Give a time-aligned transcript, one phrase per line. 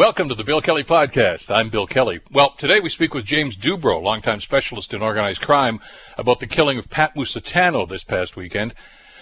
[0.00, 1.54] Welcome to the Bill Kelly Podcast.
[1.54, 2.20] I'm Bill Kelly.
[2.32, 5.78] Well, today we speak with James Dubro, longtime specialist in organized crime,
[6.16, 8.72] about the killing of Pat Musitano this past weekend.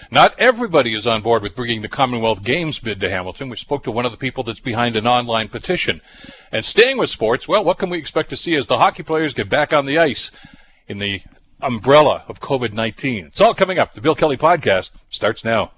[0.09, 3.49] Not everybody is on board with bringing the Commonwealth Games bid to Hamilton.
[3.49, 5.99] We spoke to one of the people that's behind an online petition.
[6.49, 9.33] And staying with sports, well, what can we expect to see as the hockey players
[9.33, 10.31] get back on the ice
[10.87, 11.21] in the
[11.59, 13.25] umbrella of COVID 19?
[13.25, 13.93] It's all coming up.
[13.93, 15.73] The Bill Kelly Podcast starts now.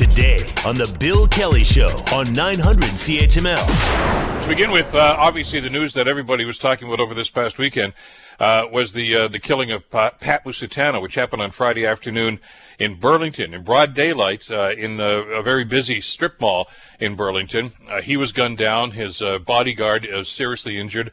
[0.00, 4.42] Today on The Bill Kelly Show on 900 CHML.
[4.42, 7.58] To begin with, uh, obviously, the news that everybody was talking about over this past
[7.58, 7.92] weekend
[8.40, 12.40] uh, was the uh, the killing of Pat, Pat Musitano, which happened on Friday afternoon
[12.78, 16.66] in Burlington, in broad daylight, uh, in a, very busy strip mall
[16.98, 17.72] in Burlington.
[17.86, 18.92] Uh, he was gunned down.
[18.92, 21.12] His uh, bodyguard is seriously injured.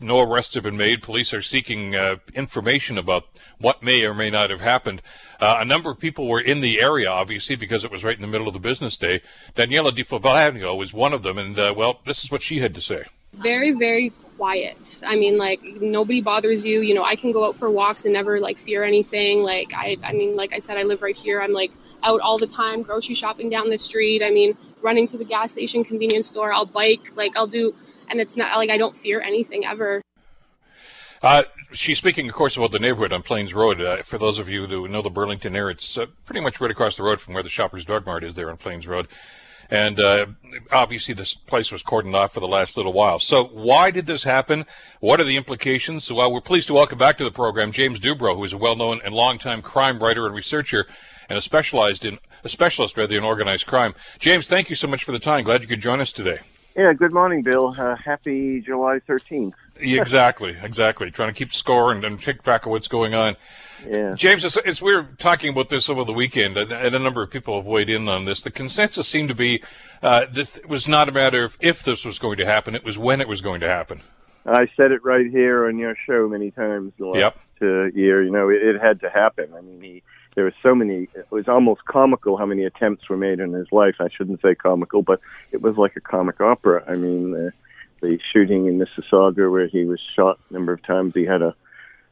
[0.00, 1.02] no arrests have been made.
[1.02, 1.94] Police are seeking
[2.34, 3.24] information about
[3.58, 5.02] what may or may not have happened.
[5.38, 8.22] Uh, a number of people were in the area, obviously, because it was right in
[8.22, 9.20] the middle of the business day.
[9.54, 12.80] Daniela Di was one of them, and uh, well, this is what she had to
[12.80, 13.04] say.
[13.34, 15.02] Very, very quiet.
[15.06, 16.80] I mean, like nobody bothers you.
[16.80, 19.40] You know, I can go out for walks and never like fear anything.
[19.42, 21.40] Like I, I mean, like I said, I live right here.
[21.40, 24.22] I'm like out all the time, grocery shopping down the street.
[24.22, 26.52] I mean, running to the gas station, convenience store.
[26.52, 27.12] I'll bike.
[27.14, 27.74] Like I'll do,
[28.08, 30.02] and it's not like I don't fear anything ever.
[31.22, 33.80] Uh, she's speaking, of course, about the neighborhood on Plains Road.
[33.80, 36.70] Uh, for those of you who know the Burlington area, it's uh, pretty much right
[36.70, 39.08] across the road from where the Shoppers Drug Mart is there on Plains Road.
[39.70, 40.26] And uh,
[40.70, 43.18] obviously, this place was cordoned off for the last little while.
[43.18, 44.64] So, why did this happen?
[45.00, 46.04] What are the implications?
[46.04, 48.58] So, well, we're pleased to welcome back to the program James Dubro, who is a
[48.58, 50.86] well-known and longtime crime writer and researcher,
[51.28, 53.94] and a specialized in a specialist rather in organized crime.
[54.18, 55.44] James, thank you so much for the time.
[55.44, 56.38] Glad you could join us today.
[56.76, 57.74] Yeah, good morning, Bill.
[57.76, 59.54] Uh, happy July 13th.
[59.78, 61.10] Exactly, exactly.
[61.10, 63.36] Trying to keep score and, and keep track of what's going on.
[63.86, 64.14] Yeah.
[64.14, 67.30] James, it's, it's, we were talking about this over the weekend, and a number of
[67.30, 68.40] people have weighed in on this.
[68.40, 69.62] The consensus seemed to be
[70.02, 72.84] uh, that it was not a matter of if this was going to happen; it
[72.84, 74.00] was when it was going to happen.
[74.46, 77.38] I said it right here on your show many times the last yep.
[77.60, 78.22] uh, year.
[78.22, 79.52] You know, it, it had to happen.
[79.56, 80.02] I mean, he
[80.36, 81.08] there were so many.
[81.14, 83.96] It was almost comical how many attempts were made in his life.
[84.00, 86.84] I shouldn't say comical, but it was like a comic opera.
[86.86, 87.50] I mean, uh,
[88.00, 91.12] the shooting in Mississauga where he was shot a number of times.
[91.14, 91.54] He had a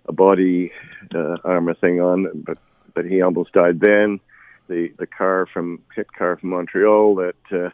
[0.07, 0.71] a body
[1.15, 2.59] uh, armor thing on, but
[2.95, 4.21] but he almost died then.
[4.69, 7.71] The the car from hit car from Montreal that uh,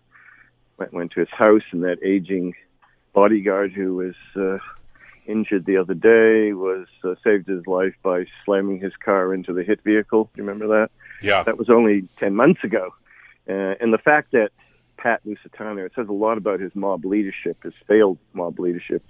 [0.79, 2.55] went went to his house, and that aging
[3.13, 4.15] bodyguard who was.
[4.37, 4.59] Uh,
[5.27, 9.63] injured the other day was uh, saved his life by slamming his car into the
[9.63, 10.25] hit vehicle.
[10.25, 10.91] Do you remember that?
[11.23, 11.43] Yeah.
[11.43, 12.91] That was only 10 months ago.
[13.49, 14.51] Uh, and the fact that
[15.01, 19.03] Pat Musitano, it says a lot about his mob leadership, his failed mob leadership,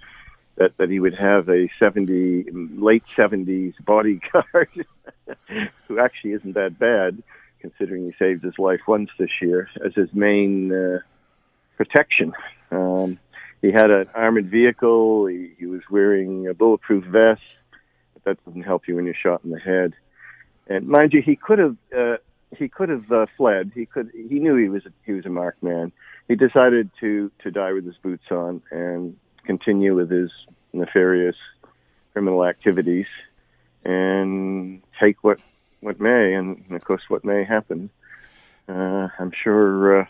[0.55, 2.45] that, that he would have a 70,
[2.77, 4.85] late 70s bodyguard
[5.87, 7.21] who actually isn't that bad,
[7.59, 10.99] considering he saved his life once this year, as his main uh,
[11.77, 12.33] protection.
[12.71, 13.19] Um,
[13.61, 15.27] he had an armored vehicle.
[15.27, 17.41] He, he was wearing a bulletproof vest.
[18.13, 19.93] But that doesn't help you when you're shot in the head.
[20.67, 22.17] And mind you, he could have uh,
[22.57, 23.71] he could have uh, fled.
[23.73, 24.11] He could.
[24.13, 25.91] He knew he was a, he was a marked man.
[26.27, 30.31] He decided to to die with his boots on and continue with his
[30.73, 31.35] nefarious
[32.13, 33.07] criminal activities
[33.83, 35.39] and take what
[35.79, 36.33] what may.
[36.33, 37.89] And, and of course, what may happen.
[38.67, 40.01] Uh, I'm sure.
[40.01, 40.05] Uh,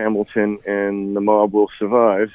[0.00, 2.30] Hamilton and the mob will survive.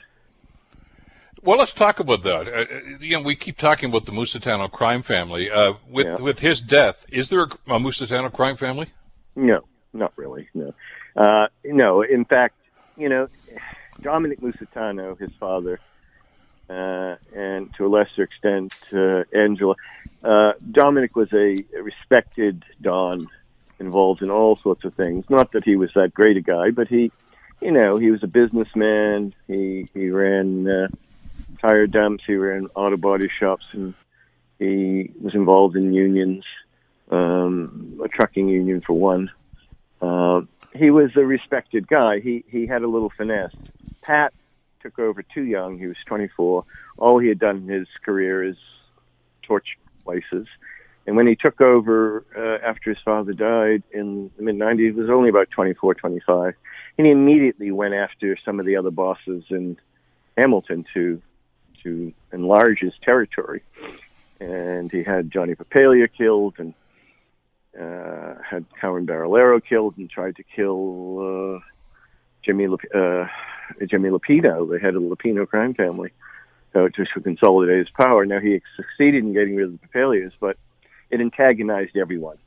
[1.46, 2.48] Well, let's talk about that.
[2.48, 2.66] Uh,
[3.00, 5.52] you know, we keep talking about the Musitano crime family.
[5.52, 6.16] Uh, with Yeah.
[6.16, 8.88] with his death, is there a, a Musitano crime family?
[9.36, 9.62] No,
[9.94, 10.50] not really.
[10.56, 10.74] No,
[11.16, 12.02] uh, no.
[12.02, 12.56] In fact,
[12.98, 13.28] you know,
[14.02, 15.80] Dominic Musitano, his father,
[16.68, 19.76] uh, and to a lesser extent uh, Angelo.
[20.24, 23.28] Uh, Dominic was a, a respected don,
[23.80, 25.24] involved in all sorts of things.
[25.30, 27.12] Not that he was that great a guy, but he,
[27.62, 29.32] you know, he was a businessman.
[29.48, 30.88] He he ran uh,
[31.66, 32.24] tire dumps.
[32.26, 33.94] He ran auto body shops, and
[34.60, 36.44] he was involved in unions,
[37.12, 39.32] um, a trucking union for one.
[40.02, 40.42] Uh,
[40.74, 42.20] he was a respected guy.
[42.20, 43.56] He he had a little finesse.
[44.02, 44.34] Pat
[44.82, 45.78] took over too young.
[45.78, 46.64] He was 24.
[46.98, 48.58] All he had done in his career is
[49.42, 50.48] torch places.
[51.08, 54.92] And when he took over uh, after his father died in the mid 90s, he
[54.92, 56.56] was only about 24, 25.
[56.98, 59.78] And he immediately went after some of the other bosses in
[60.36, 61.22] Hamilton to
[61.86, 63.62] to enlarge his territory.
[64.42, 66.74] And he had Johnny Papalia killed and
[67.80, 71.60] uh, had Carmen Barillaro killed and tried to kill uh,
[72.44, 73.28] Jimmy uh,
[73.90, 76.12] Jimmy Luppino, the head of the Luppino crime family,
[76.74, 78.26] so just to consolidate his power.
[78.26, 80.58] Now he succeeded in getting rid of the Papalias, but
[81.10, 82.38] it antagonized everyone,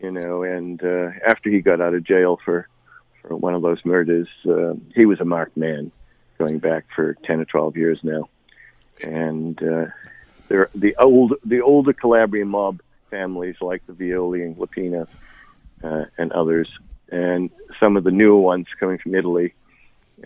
[0.00, 0.42] you know.
[0.42, 2.68] And uh, after he got out of jail for
[3.20, 5.92] for one of those murders, uh, he was a marked man.
[6.40, 8.28] going back for ten or twelve years now,
[9.02, 9.86] and uh,
[10.48, 12.80] the old the older Calabrian mob
[13.10, 15.06] families like the Violi and Luppino
[15.82, 16.70] uh, and others,
[17.10, 19.54] and some of the newer ones coming from Italy,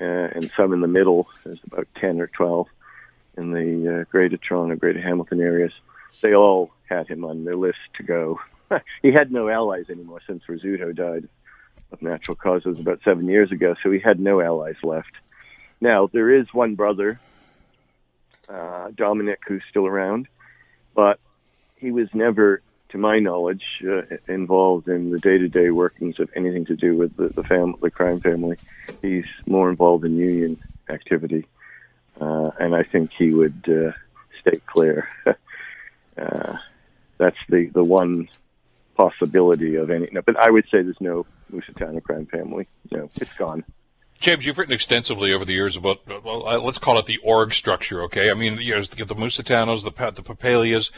[0.01, 1.29] uh, and some in the middle.
[1.45, 2.69] There's about ten or twelve
[3.37, 5.73] in the uh, Greater Toronto, Greater Hamilton areas.
[6.21, 8.41] They all had him on their list to go.
[9.03, 11.29] he had no allies anymore since Rizzuto died
[11.93, 15.13] of natural causes about seven years ago, so he had no allies left.
[15.81, 17.21] Now there is one brother,
[18.85, 20.29] uh, Dominic, who's still around,
[20.95, 21.19] but
[21.77, 22.61] he was never,
[22.91, 27.29] to my knowledge, uh, involved in the day-to-day workings of anything to do with the,
[27.35, 28.57] the family, the crime family.
[29.03, 31.47] He's more involved in union activity,
[32.21, 33.93] uh, and I think he would uh,
[34.41, 35.09] stay clear.
[36.17, 36.57] uh,
[37.19, 38.29] that's the the one
[38.97, 40.09] possibility of any.
[40.13, 42.67] No, but I would say there's no Musitano crime family.
[42.91, 43.65] No, it's gone.
[44.21, 47.53] James, you've written extensively over the years about, well, uh, let's call it the org
[47.53, 48.31] structure, okay?
[48.31, 50.91] I mean, you know, the, the Musitanos, the, the Papalias,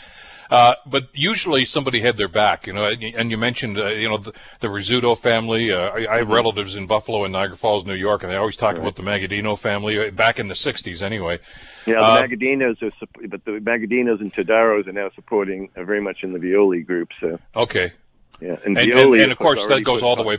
[0.50, 4.18] uh, but usually somebody had their back, you know, and you mentioned, uh, you know,
[4.18, 5.72] the, the Rizzuto family.
[5.72, 6.32] Uh, I, I, have mm-hmm.
[6.32, 8.82] relatives in Buffalo and Niagara Falls, New York, and they always talk right.
[8.82, 11.40] about the Magaddino family uh, back in the 60s anyway.
[11.86, 16.22] Yeah, the uh, Magaddinos are, but the Magaddinos and Todaros are now supporting very much
[16.22, 17.38] in the Violi group, so.
[17.54, 17.92] Okay.
[18.40, 20.36] Yeah, and, and, and, and of course that goes all the way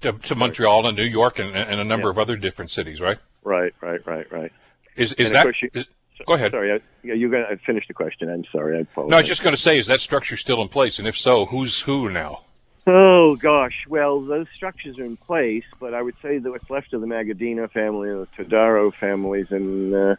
[0.00, 2.10] to, to Montreal and New York and, and a number yeah.
[2.10, 3.18] of other different cities, right?
[3.44, 4.52] Right, right, right, right.
[4.96, 5.46] Is is that?
[5.62, 5.86] You, is,
[6.26, 6.52] go ahead.
[6.52, 8.28] Sorry, I, yeah, you're going to finish the question.
[8.28, 8.76] I'm sorry.
[8.76, 9.10] I apologize.
[9.10, 10.98] No, I was just going to say, is that structure still in place?
[10.98, 12.42] And if so, who's who now?
[12.90, 16.94] Oh gosh, well those structures are in place, but I would say that what's left
[16.94, 20.16] of the Magaddino family the Todaro families, and uh,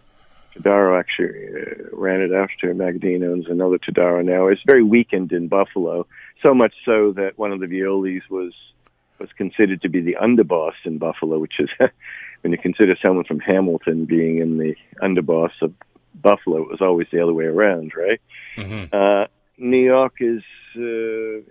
[0.56, 4.48] Todaro actually uh, ran it after Magaddino and another Todaro now.
[4.48, 6.06] It's very weakened in Buffalo,
[6.44, 8.54] so much so that one of the Violis was
[9.20, 11.70] was considered to be the underboss in Buffalo, which is
[12.42, 15.74] when you consider someone from Hamilton being in the underboss of
[16.16, 18.22] Buffalo, it was always the other way around, right?
[18.58, 18.94] Mm-hmm.
[18.94, 19.26] Uh,
[19.58, 20.42] New York is
[20.76, 21.44] uh,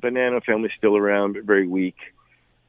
[0.00, 1.96] Bonanno family still around, but very weak.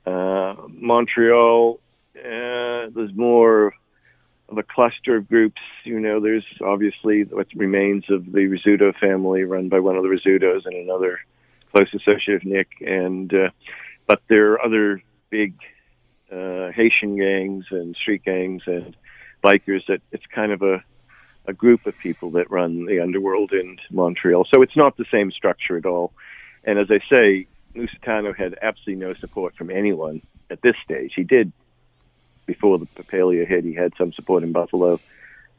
[0.05, 1.79] Uh, Montreal,
[2.17, 3.73] uh, there's more
[4.49, 5.61] of a cluster of groups.
[5.83, 10.09] You know, there's obviously what remains of the Rizzuto family, run by one of the
[10.09, 11.19] Rizzutos and another
[11.73, 13.49] close associate of Nick, and uh,
[14.07, 15.55] but there are other big
[16.31, 18.95] uh, Haitian gangs and street gangs and
[19.43, 20.83] bikers that it's kind of a
[21.47, 24.47] a group of people that run the underworld in Montreal.
[24.51, 26.11] So it's not the same structure at all.
[26.63, 31.13] And as I say, Musitano had absolutely no support from anyone at this stage.
[31.15, 31.51] He did
[32.45, 33.63] before the Papalia hit.
[33.63, 34.99] He had some support in Buffalo,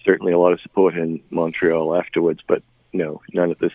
[0.04, 3.72] certainly a lot of support in Montreal afterwards, but no, none at this.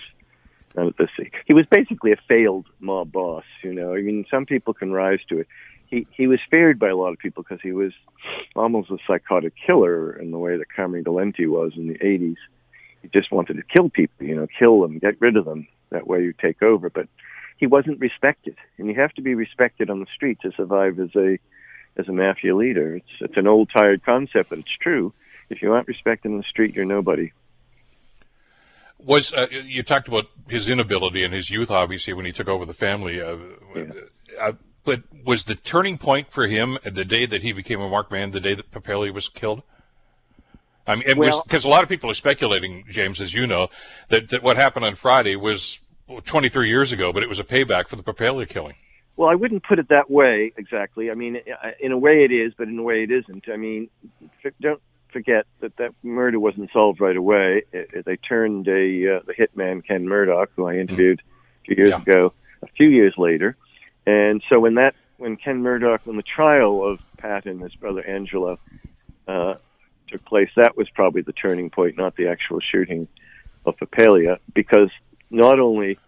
[1.46, 3.44] He was basically a failed mob boss.
[3.64, 5.48] You know, I mean, some people can rise to it.
[5.88, 7.92] He he was feared by a lot of people because he was
[8.56, 12.38] almost a psychotic killer in the way that Carmine Valenti was in the '80s.
[13.02, 15.68] He just wanted to kill people, you know, kill them, get rid of them.
[15.90, 16.90] That way you take over.
[16.90, 17.08] But
[17.58, 21.14] he wasn't respected, and you have to be respected on the street to survive as
[21.16, 21.38] a
[21.98, 22.96] as a mafia leader.
[22.96, 25.14] It's it's an old tired concept, but it's true.
[25.50, 27.34] If you aren't respected on the street, you're nobody
[29.04, 32.66] was uh, you talked about his inability and his youth, obviously, when he took over
[32.66, 33.22] the family.
[33.22, 33.38] Uh,
[33.76, 33.84] yeah.
[34.40, 34.52] uh,
[34.84, 38.32] but was the turning point for him the day that he became a marked man,
[38.32, 39.62] the day that Papalia was killed?
[40.88, 43.70] I mean, because well, a lot of people are speculating, James, as you know,
[44.10, 45.80] that, that what happened on Friday was
[46.26, 48.76] 23 years ago, but it was a payback for the Papalia killing.
[49.16, 51.12] Well, I wouldn't put it that way exactly.
[51.12, 51.38] I mean,
[51.80, 53.46] in a way it is, but in a way it isn't.
[53.50, 53.90] I mean,
[54.60, 54.82] don't
[55.12, 57.64] forget that that murder wasn't solved right away.
[57.72, 61.76] It, it, they turned a uh, the hitman Ken Murdoch, who I interviewed a few
[61.78, 62.02] years yeah.
[62.02, 63.56] ago, a few years later,
[64.06, 68.04] and so when that when Ken Murdoch, when the trial of Pat and his brother
[68.04, 68.58] Angelo
[69.28, 69.56] uh,
[70.08, 73.08] took place, that was probably the turning point, not the actual shooting
[73.66, 74.90] of Papalia, because
[75.30, 76.00] not only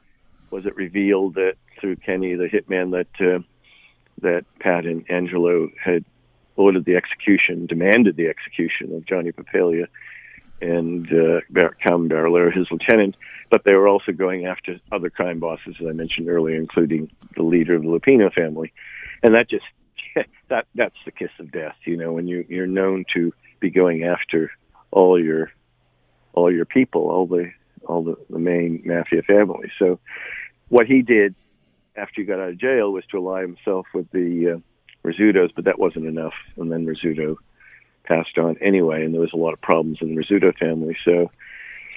[0.49, 3.43] was it revealed that through Kenny, the hitman, that uh,
[4.21, 6.05] that Pat and Angelo had
[6.55, 9.87] ordered the execution, demanded the execution of Johnny Papalia
[10.61, 11.41] and uh,
[11.85, 13.15] Carmen Barillaro, his lieutenant,
[13.49, 17.43] but they were also going after other crime bosses, as I mentioned earlier, including the
[17.43, 18.71] leader of the Luppino family.
[19.21, 19.65] And that just,
[20.49, 24.03] that that's the kiss of death, you know, when you, you're known to be going
[24.03, 24.51] after
[24.91, 25.51] all your,
[26.33, 27.51] all your people, all the,
[27.85, 29.71] all the, the main mafia families.
[29.79, 29.99] So
[30.69, 31.35] what he did
[31.95, 34.59] after he got out of jail was to ally himself with the, uh,
[35.03, 36.33] Rizzuto's, but that wasn't enough.
[36.57, 37.37] And then Rizzuto
[38.03, 40.97] passed on anyway, and there was a lot of problems in the Rizzuto family.
[41.05, 41.31] So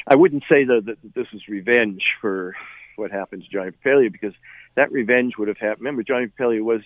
[0.06, 2.54] I wouldn't say though that this is revenge for
[2.96, 4.34] what happened to Johnny Papalia because
[4.74, 5.80] that revenge would have happened.
[5.80, 6.82] Remember, Johnny Papalia was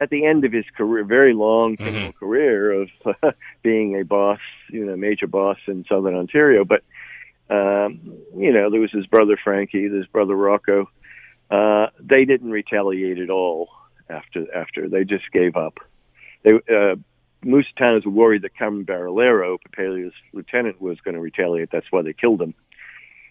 [0.00, 2.18] at the end of his career, very long criminal mm-hmm.
[2.18, 6.64] career of uh, being a boss, you know, major boss in Southern Ontario.
[6.64, 6.82] But
[7.50, 8.00] um,
[8.36, 10.88] you know, there was his brother Frankie, his brother Rocco.
[11.50, 13.68] Uh, they didn't retaliate at all
[14.08, 15.78] after after they just gave up.
[16.42, 16.96] They uh,
[17.44, 21.70] Musitanos were worried that Carmen Barillaro, Papalia's lieutenant, was going to retaliate.
[21.70, 22.54] That's why they killed him,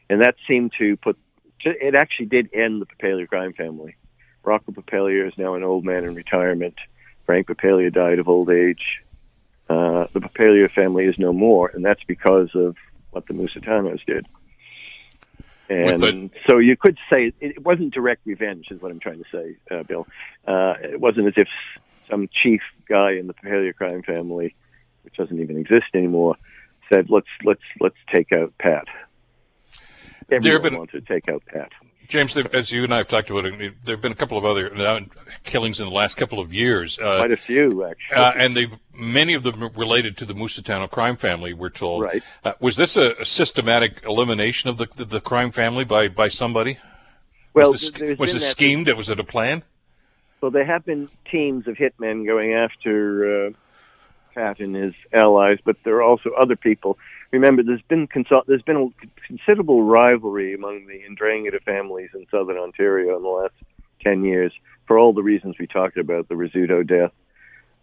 [0.09, 1.17] and that seemed to put.
[1.65, 3.95] It actually did end the Papalia crime family.
[4.43, 6.75] Rocco Papalia is now an old man in retirement.
[7.25, 9.01] Frank Papalia died of old age.
[9.69, 12.75] Uh, the Papalia family is no more, and that's because of
[13.11, 14.27] what the Musitanos did.
[15.69, 16.29] And the...
[16.49, 19.83] so you could say it wasn't direct revenge, is what I'm trying to say, uh,
[19.83, 20.07] Bill.
[20.45, 21.47] Uh, it wasn't as if
[22.09, 24.55] some chief guy in the Papalia crime family,
[25.03, 26.35] which doesn't even exist anymore,
[26.91, 28.87] said, "Let's let's let's take out Pat."
[30.29, 30.77] Everyone been...
[30.77, 31.71] wanted to take out Pat.
[32.13, 34.45] James, as you and I have talked about, it, there have been a couple of
[34.45, 34.99] other uh,
[35.41, 36.99] killings in the last couple of years.
[36.99, 38.15] Uh, Quite a few, actually.
[38.15, 41.53] Uh, and they've many of them related to the Musitano crime family.
[41.53, 42.03] We're told.
[42.03, 42.21] Right.
[42.43, 46.27] Uh, was this a, a, systematic elimination of the, the, the crime family by by
[46.27, 46.77] somebody?
[47.55, 48.93] Well, was this, was this schemed?
[48.93, 49.63] Was it a plan?
[50.39, 53.49] Well, there have been teams of hitmen going after uh,
[54.35, 56.99] Pat and his allies, but there are also other people
[57.33, 62.57] remember there's been consult- there's been a considerable rivalry among the Ndrangheta families in southern
[62.57, 63.55] Ontario in the last
[64.01, 64.53] 10 years
[64.85, 67.11] for all the reasons we talked about the Rizzuto death,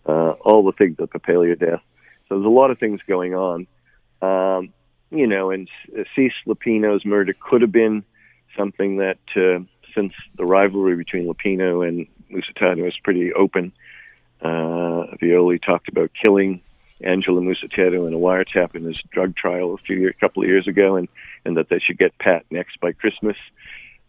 [0.06, 1.80] uh, all the things, the Papalia death.
[2.28, 3.66] So there's a lot of things going on.
[4.22, 4.72] Um,
[5.10, 5.68] you know, and
[6.14, 8.04] Cease Luppino's murder could have been
[8.56, 9.64] something that, uh,
[9.94, 13.72] since the rivalry between Luppino and Musitano is pretty open,
[14.42, 16.60] uh, Violi talked about killing
[17.02, 20.68] Angelo Musitano in a wiretap in his drug trial a few year, couple of years
[20.68, 21.08] ago, and
[21.44, 23.36] and that they should get Pat next by Christmas.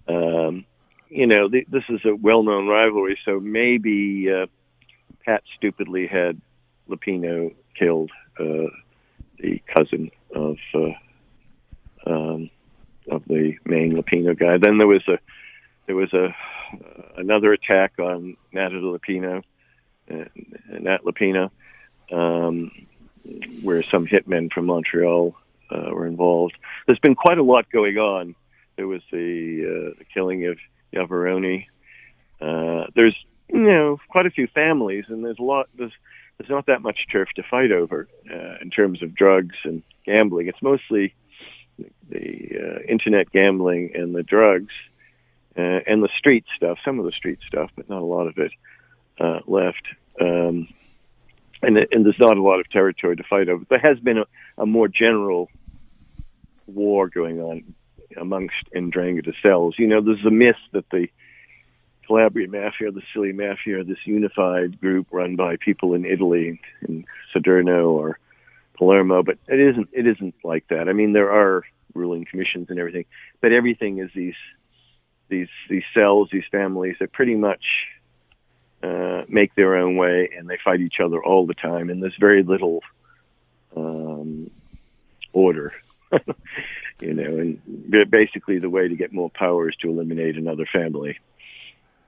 [0.07, 0.65] Um,
[1.09, 4.47] you know, the, this is a well-known rivalry, so maybe uh,
[5.25, 6.41] Pat stupidly had
[6.89, 8.67] Luppino killed, uh,
[9.39, 12.49] the cousin of uh, um,
[13.09, 14.57] of the main Luppino guy.
[14.57, 15.17] Then there was a
[15.87, 16.35] there was a
[17.17, 19.43] another attack on Nata Luppino,
[20.09, 20.25] uh,
[20.69, 21.51] Nat Luppino
[22.11, 22.71] um,
[23.61, 25.35] where some hitmen from Montreal
[25.69, 26.57] uh, were involved.
[26.87, 28.35] There's been quite a lot going on.
[28.75, 30.57] There was the, uh, the killing of
[30.93, 31.65] Iavarone.
[32.39, 33.15] Uh, there's
[33.49, 35.69] you know quite a few families, and there's a lot.
[35.75, 35.93] There's
[36.37, 40.47] there's not that much turf to fight over uh, in terms of drugs and gambling.
[40.47, 41.13] It's mostly
[42.09, 44.73] the uh, internet gambling and the drugs
[45.57, 46.79] uh, and the street stuff.
[46.83, 48.51] Some of the street stuff, but not a lot of it
[49.19, 49.83] uh, left.
[50.19, 50.67] Um,
[51.61, 53.63] and, and there's not a lot of territory to fight over.
[53.69, 54.25] There has been a,
[54.57, 55.49] a more general
[56.67, 57.73] war going on
[58.17, 59.75] amongst Ndrangheta cells.
[59.77, 61.07] You know, there's a myth that the
[62.07, 67.91] Calabria Mafia, the Sicily Mafia, this unified group run by people in Italy, in Salerno
[67.91, 68.19] or
[68.77, 69.89] Palermo, but it isn't.
[69.93, 70.89] It isn't like that.
[70.89, 71.63] I mean, there are
[71.93, 73.05] ruling commissions and everything,
[73.39, 74.35] but everything is these
[75.29, 76.95] these these cells, these families.
[76.99, 77.63] They're pretty much
[78.83, 81.89] uh, make their own way, and they fight each other all the time.
[81.89, 82.81] And there's very little
[83.75, 84.49] um,
[85.33, 85.73] order,
[86.99, 87.37] you know.
[87.37, 91.19] And basically, the way to get more power is to eliminate another family,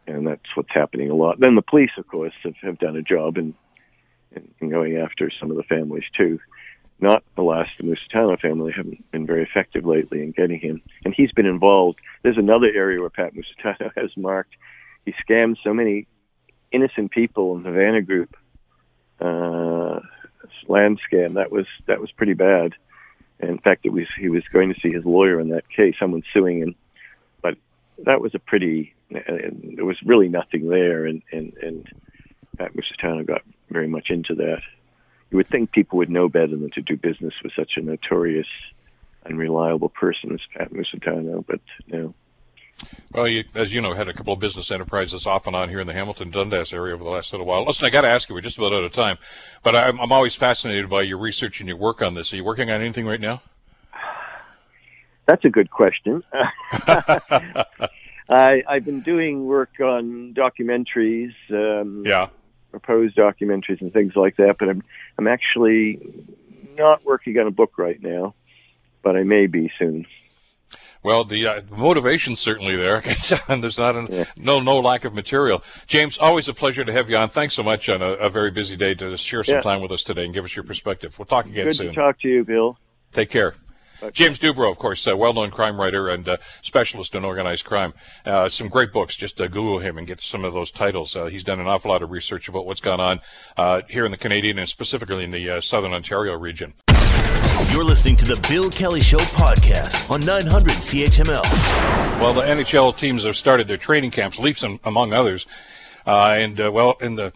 [0.08, 1.39] and that's what's happening a lot.
[1.39, 3.53] Then the police, of course, have, have done a job in,
[4.32, 6.39] in, in going after some of the families too.
[7.00, 11.32] Not alas, the Musitano family haven't been very effective lately in getting him, and he's
[11.32, 12.00] been involved.
[12.22, 14.56] There's another area where Pat Musitano has marked.
[15.06, 16.08] He scammed so many
[16.74, 18.36] innocent people in Havana Group
[19.22, 20.00] uh,
[20.68, 21.34] land scam.
[21.36, 22.74] That was that was pretty bad.
[23.39, 25.96] in fact, it was he was going to see his lawyer in that case.
[26.00, 26.75] Someone suing him,
[27.42, 27.56] but
[28.06, 28.94] that was a pretty.
[29.10, 31.88] And there was really nothing there, and and and
[32.58, 34.62] Pat Musitano got very much into that.
[35.30, 38.48] You would think people would know better than to do business with such a notorious,
[39.25, 42.13] unreliable person as Pat Musitano, but no.
[43.12, 45.80] Well, you, as you know, had a couple of business enterprises off and on here
[45.80, 47.63] in the Hamilton Dundas area over the last little while.
[47.63, 49.18] Listen, I got to ask you, we're just about out of time,
[49.62, 52.34] but I'm, I'm always fascinated by your research and your work on this.
[52.34, 53.42] Are you working on anything right now?
[55.25, 56.24] That's a good question.
[58.30, 62.27] I, I've been doing work on documentaries, um, yeah,
[62.72, 64.84] proposed documentaries and things like that, but I'm
[65.18, 66.00] I'm actually
[66.75, 68.34] not working on a book right now,
[69.03, 70.06] but I may be soon.
[71.03, 73.03] Well, the uh, motivation's certainly there.
[73.50, 74.25] and There's not an, yeah.
[74.38, 75.63] no no lack of material.
[75.86, 77.29] James, always a pleasure to have you on.
[77.29, 79.62] Thanks so much on a, a very busy day to share some yeah.
[79.62, 81.17] time with us today and give us your perspective.
[81.19, 81.88] We'll talk again Good soon.
[81.88, 82.77] Good to talk to you, Bill.
[83.12, 83.55] Take care.
[84.12, 87.93] James Dubro, of course, a well-known crime writer and uh, specialist in organized crime.
[88.25, 89.15] Uh, some great books.
[89.15, 91.15] Just uh, Google him and get some of those titles.
[91.15, 93.22] Uh, he's done an awful lot of research about what's gone on
[93.55, 96.74] uh, here in the Canadian and specifically in the uh, Southern Ontario region.
[97.72, 101.43] You're listening to the Bill Kelly Show podcast on 900 CHML.
[102.20, 105.48] Well, the NHL teams have started their training camps, Leafs among others,
[106.05, 107.34] uh, and uh, well, in the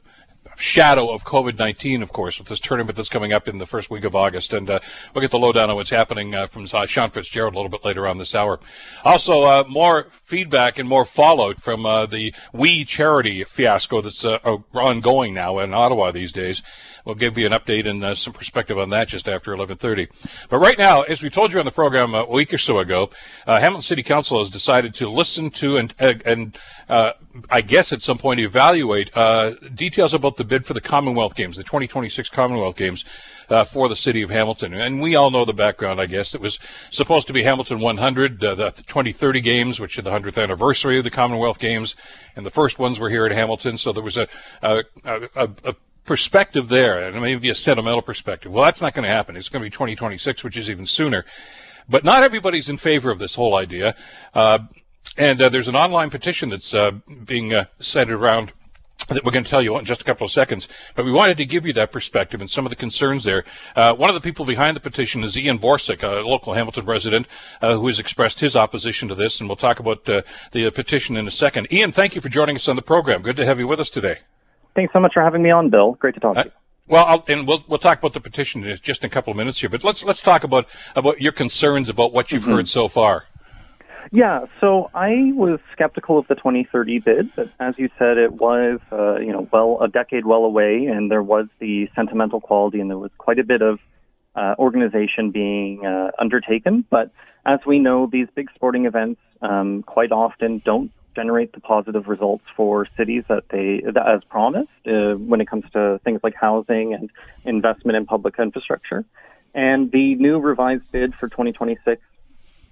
[0.58, 3.90] shadow of COVID 19, of course, with this tournament that's coming up in the first
[3.90, 4.54] week of August.
[4.54, 4.80] And uh,
[5.14, 7.86] we'll get the lowdown on what's happening uh, from uh, Sean Fitzgerald a little bit
[7.86, 8.60] later on this hour.
[9.04, 14.40] Also, uh, more feedback and more fallout from uh, the We Charity fiasco that's uh,
[14.74, 16.64] ongoing now in Ottawa these days.
[17.06, 20.10] We'll give you an update and some perspective on that just after 11:30.
[20.50, 23.10] But right now, as we told you on the program a week or so ago,
[23.46, 26.58] Hamilton City Council has decided to listen to and and
[26.90, 27.14] uh,
[27.50, 31.58] I guess at some point evaluate uh, details about the bid for the Commonwealth Games,
[31.58, 33.06] the 2026 Commonwealth Games.
[33.50, 34.74] Uh, for the city of Hamilton.
[34.74, 36.36] And we all know the background, I guess.
[36.36, 40.44] It was supposed to be Hamilton 100, uh, the 2030 games, which is the 100th
[40.44, 41.96] anniversary of the Commonwealth Games.
[42.36, 43.78] And the first ones were here at Hamilton.
[43.78, 44.28] So there was a,
[44.62, 48.52] a, a, a perspective there, and maybe a sentimental perspective.
[48.52, 49.38] Well, that's not going to happen.
[49.38, 51.24] It's going to be 2026, which is even sooner.
[51.88, 53.96] But not everybody's in favor of this whole idea.
[54.34, 54.60] Uh,
[55.18, 56.92] and uh, there's an online petition that's uh,
[57.26, 58.54] being uh, sent around
[59.10, 60.68] that we're going to tell you in just a couple of seconds.
[60.96, 63.46] But we wanted to give you that perspective and some of the concerns there.
[63.76, 67.28] Uh, one of the people behind the petition is Ian Borsuk, a local Hamilton resident,
[67.62, 69.40] uh, who has expressed his opposition to this.
[69.40, 71.72] And we'll talk about uh, the petition in a second.
[71.72, 73.22] Ian, thank you for joining us on the program.
[73.22, 74.20] Good to have you with us today.
[74.76, 75.94] Thanks so much for having me on, Bill.
[75.94, 76.52] Great to talk to uh, you.
[76.90, 79.60] Well, I'll, and we'll we'll talk about the petition in just a couple of minutes
[79.60, 82.52] here, but let's let's talk about about your concerns about what you've mm-hmm.
[82.52, 83.26] heard so far.
[84.12, 88.80] Yeah, so I was skeptical of the 2030 bid, but as you said, it was
[88.92, 92.90] uh, you know well a decade well away, and there was the sentimental quality, and
[92.90, 93.80] there was quite a bit of
[94.36, 96.86] uh, organization being uh, undertaken.
[96.90, 97.12] But
[97.46, 102.44] as we know, these big sporting events um, quite often don't generate the positive results
[102.56, 106.94] for cities that they, that as promised, uh, when it comes to things like housing
[106.94, 107.10] and
[107.44, 109.04] investment in public infrastructure.
[109.56, 112.00] And the new revised bid for 2026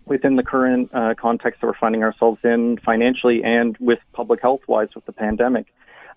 [0.05, 4.61] within the current uh, context that we're finding ourselves in financially and with public health
[4.67, 5.67] wise with the pandemic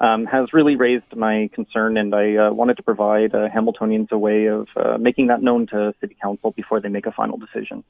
[0.01, 4.19] um, has really raised my concern, and I uh, wanted to provide uh, Hamiltonians a
[4.19, 7.83] way of uh, making that known to City Council before they make a final decision.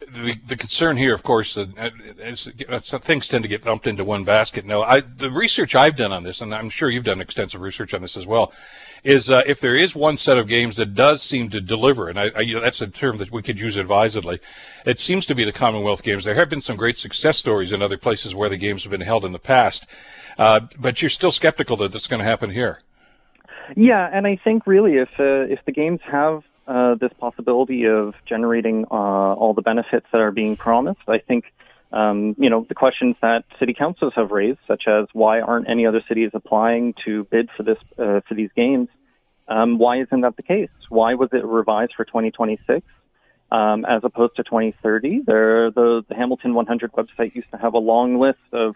[0.00, 1.66] The, the concern here, of course, uh,
[2.18, 4.64] is, uh, things tend to get lumped into one basket.
[4.64, 7.92] Now, I, the research I've done on this, and I'm sure you've done extensive research
[7.94, 8.52] on this as well,
[9.04, 12.18] is uh, if there is one set of games that does seem to deliver, and
[12.18, 14.40] I, I, that's a term that we could use advisedly,
[14.86, 16.24] it seems to be the Commonwealth Games.
[16.24, 19.00] There have been some great success stories in other places where the games have been
[19.00, 19.86] held in the past.
[20.38, 22.78] Uh, but you're still skeptical that that's going to happen here.
[23.76, 28.14] Yeah, and I think really if uh, if the games have uh, this possibility of
[28.26, 31.44] generating uh, all the benefits that are being promised, I think
[31.92, 35.86] um, you know the questions that city councils have raised, such as why aren't any
[35.86, 38.88] other cities applying to bid for this uh, for these games?
[39.48, 40.70] Um, why isn't that the case?
[40.88, 42.86] Why was it revised for 2026?
[43.50, 45.22] Um, as opposed to 2030.
[45.26, 48.74] There, the, the Hamilton 100 website used to have a long list of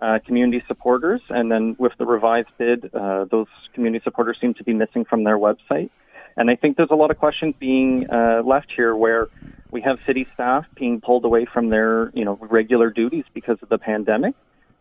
[0.00, 4.64] uh, community supporters, and then with the revised bid, uh, those community supporters seem to
[4.64, 5.90] be missing from their website.
[6.36, 9.28] And I think there's a lot of questions being uh, left here where
[9.70, 13.68] we have city staff being pulled away from their, you know, regular duties because of
[13.68, 14.34] the pandemic.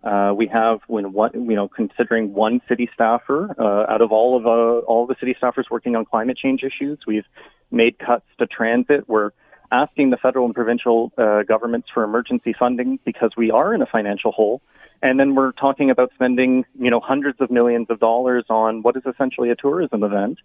[0.03, 4.35] Uh, we have when what you know, considering one city staffer uh, out of all
[4.35, 7.25] of uh, all the city staffers working on climate change issues, we've
[7.71, 9.07] made cuts to transit.
[9.07, 9.31] We're
[9.73, 13.87] asking the federal and provincial uh, governments for emergency funding because we are in a
[13.87, 14.61] financial hole.
[15.01, 18.95] And then we're talking about spending, you know, hundreds of millions of dollars on what
[18.95, 20.37] is essentially a tourism event.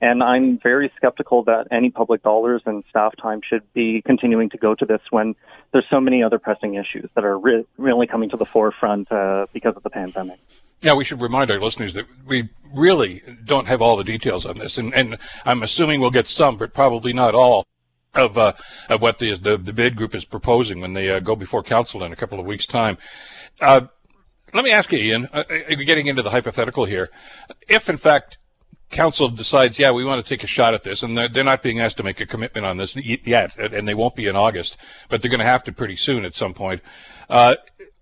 [0.00, 4.56] And I'm very skeptical that any public dollars and staff time should be continuing to
[4.56, 5.34] go to this when
[5.72, 9.46] there's so many other pressing issues that are re- really coming to the forefront uh,
[9.52, 10.38] because of the pandemic.
[10.80, 14.58] Yeah, we should remind our listeners that we really don't have all the details on
[14.58, 17.66] this, and, and I'm assuming we'll get some, but probably not all
[18.14, 18.52] of uh,
[18.88, 22.02] of what the, the, the bid group is proposing when they uh, go before council
[22.02, 22.98] in a couple of weeks' time.
[23.60, 23.82] Uh,
[24.54, 27.08] let me ask you, Ian, uh, uh, getting into the hypothetical here.
[27.68, 28.38] If, in fact,
[28.90, 31.62] council decides, yeah, we want to take a shot at this, and they're, they're not
[31.62, 34.76] being asked to make a commitment on this yet, and they won't be in August,
[35.08, 36.80] but they're going to have to pretty soon at some point.
[37.28, 37.56] Uh,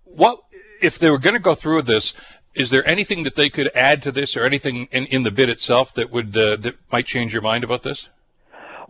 [0.05, 0.39] what
[0.81, 2.13] if they were going to go through with this?
[2.53, 5.49] Is there anything that they could add to this, or anything in, in the bid
[5.49, 8.09] itself that would that might change your mind about this?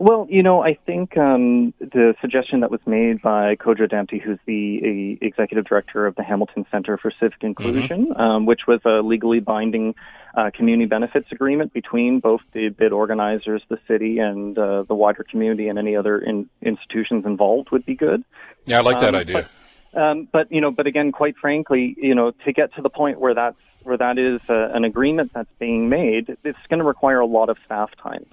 [0.00, 4.38] Well, you know, I think um, the suggestion that was made by Kojo Damptey, who's
[4.46, 8.20] the executive director of the Hamilton Center for Civic Inclusion, mm-hmm.
[8.20, 9.96] um, which was a legally binding
[10.36, 15.24] uh, community benefits agreement between both the bid organizers, the city, and uh, the wider
[15.24, 18.22] community, and any other in- institutions involved, would be good.
[18.66, 19.48] Yeah, I like that um, idea.
[19.92, 22.90] But, um, but you know, but again, quite frankly, you know, to get to the
[22.90, 26.84] point where that's where that is uh, an agreement that's being made, it's going to
[26.84, 28.24] require a lot of staff time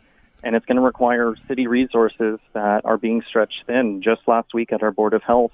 [0.46, 4.02] and it's going to require city resources that are being stretched thin.
[4.02, 5.52] Just last week at our Board of Health,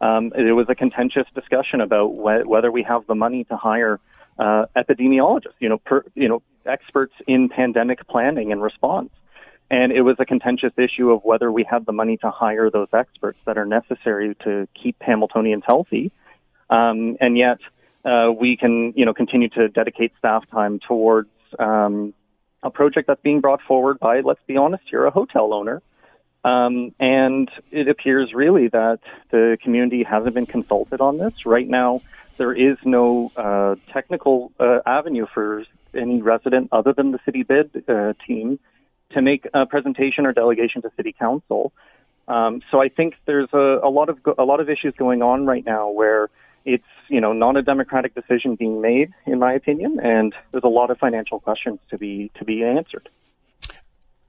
[0.00, 4.00] um, it was a contentious discussion about wh- whether we have the money to hire
[4.38, 9.10] uh, epidemiologists, you know, per, you know, experts in pandemic planning and response.
[9.70, 12.88] And it was a contentious issue of whether we had the money to hire those
[12.94, 16.10] experts that are necessary to keep Hamiltonians healthy.
[16.70, 17.58] Um, and yet,
[18.06, 22.14] uh, we can, you know, continue to dedicate staff time towards um,
[22.62, 25.82] a project that's being brought forward by, let's be honest here, a hotel owner.
[26.42, 31.34] Um, and it appears really that the community hasn't been consulted on this.
[31.44, 32.00] Right now,
[32.38, 37.84] there is no uh, technical uh, avenue for any resident other than the city bid
[37.88, 38.58] uh, team
[39.10, 41.72] to make a presentation or delegation to city council.
[42.28, 45.46] Um, so I think there's a, a lot of a lot of issues going on
[45.46, 46.30] right now where
[46.64, 50.68] it's you know not a democratic decision being made, in my opinion, and there's a
[50.68, 53.08] lot of financial questions to be to be answered.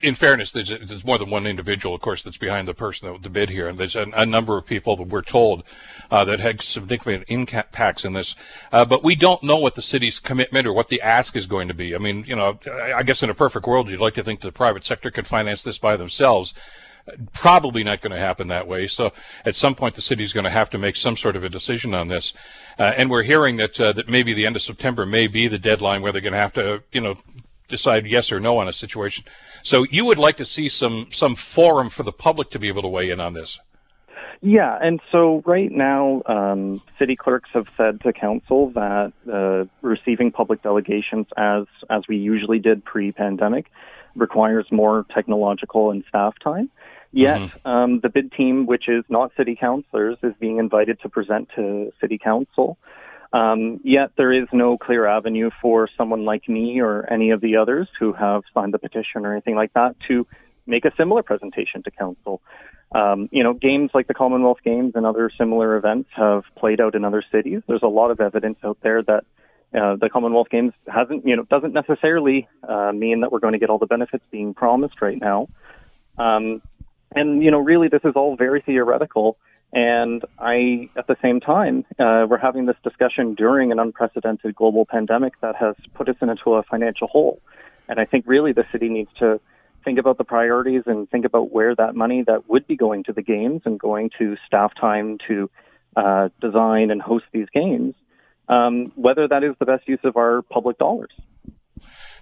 [0.00, 3.30] In fairness, there's, there's more than one individual, of course, that's behind the person, the
[3.30, 5.62] bid here, and there's a, a number of people that we're told
[6.10, 8.34] uh, that had significant impacts in this.
[8.72, 11.68] Uh, but we don't know what the city's commitment or what the ask is going
[11.68, 11.94] to be.
[11.94, 12.58] I mean, you know,
[12.96, 15.62] I guess in a perfect world, you'd like to think the private sector could finance
[15.62, 16.52] this by themselves.
[17.32, 18.86] Probably not going to happen that way.
[18.86, 19.12] So
[19.44, 21.48] at some point, the city is going to have to make some sort of a
[21.48, 22.32] decision on this.
[22.78, 25.58] Uh, and we're hearing that uh, that maybe the end of September may be the
[25.58, 27.18] deadline where they're going to have to, you know,
[27.68, 29.24] decide yes or no on a situation.
[29.62, 32.82] So you would like to see some some forum for the public to be able
[32.82, 33.58] to weigh in on this.
[34.44, 40.32] Yeah, and so right now, um, city clerks have said to council that uh, receiving
[40.32, 43.70] public delegations, as as we usually did pre-pandemic,
[44.16, 46.70] requires more technological and staff time.
[47.12, 47.68] Yet, mm-hmm.
[47.68, 51.92] um, the bid team, which is not city councilors, is being invited to present to
[52.00, 52.78] city council.
[53.34, 57.56] Um, yet, there is no clear avenue for someone like me or any of the
[57.56, 60.26] others who have signed the petition or anything like that to
[60.66, 62.40] make a similar presentation to council.
[62.94, 66.94] Um, you know, games like the Commonwealth Games and other similar events have played out
[66.94, 67.62] in other cities.
[67.66, 69.24] There's a lot of evidence out there that
[69.74, 73.58] uh, the Commonwealth Games hasn't, you know, doesn't necessarily uh, mean that we're going to
[73.58, 75.48] get all the benefits being promised right now.
[76.18, 76.60] Um,
[77.14, 79.36] and you know, really, this is all very theoretical.
[79.72, 84.84] And I, at the same time, uh, we're having this discussion during an unprecedented global
[84.84, 87.40] pandemic that has put us into a financial hole.
[87.88, 89.40] And I think really the city needs to
[89.84, 93.12] think about the priorities and think about where that money that would be going to
[93.12, 95.50] the games and going to staff time to
[95.96, 97.94] uh, design and host these games,
[98.48, 101.10] um, whether that is the best use of our public dollars.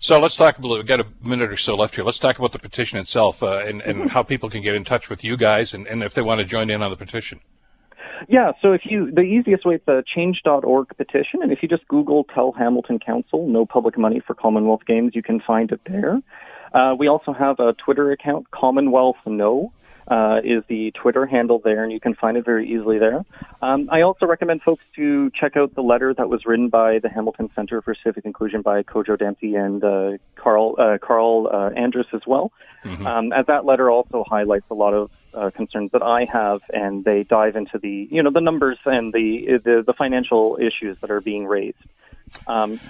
[0.02, 0.78] So let's talk a little.
[0.78, 2.04] We've got a minute or so left here.
[2.04, 4.06] Let's talk about the petition itself uh, and, and mm-hmm.
[4.08, 6.46] how people can get in touch with you guys and, and if they want to
[6.46, 7.40] join in on the petition.
[8.26, 11.86] Yeah, so if you, the easiest way is the change.org petition, and if you just
[11.88, 16.20] Google Tell Hamilton Council, no public money for Commonwealth Games, you can find it there.
[16.72, 19.72] Uh, we also have a Twitter account, Commonwealth No
[20.08, 23.24] uh, is the Twitter handle there, and you can find it very easily there.
[23.62, 27.08] Um, I also recommend folks to check out the letter that was written by the
[27.08, 32.06] Hamilton Center for Civic Inclusion by Kojo Damptey and uh, Carl uh, Carl uh, Andrus
[32.12, 32.52] as well,
[32.84, 33.06] mm-hmm.
[33.06, 37.04] um, as that letter also highlights a lot of uh, concerns that I have, and
[37.04, 41.10] they dive into the you know the numbers and the the, the financial issues that
[41.10, 41.78] are being raised.
[42.46, 42.80] Um,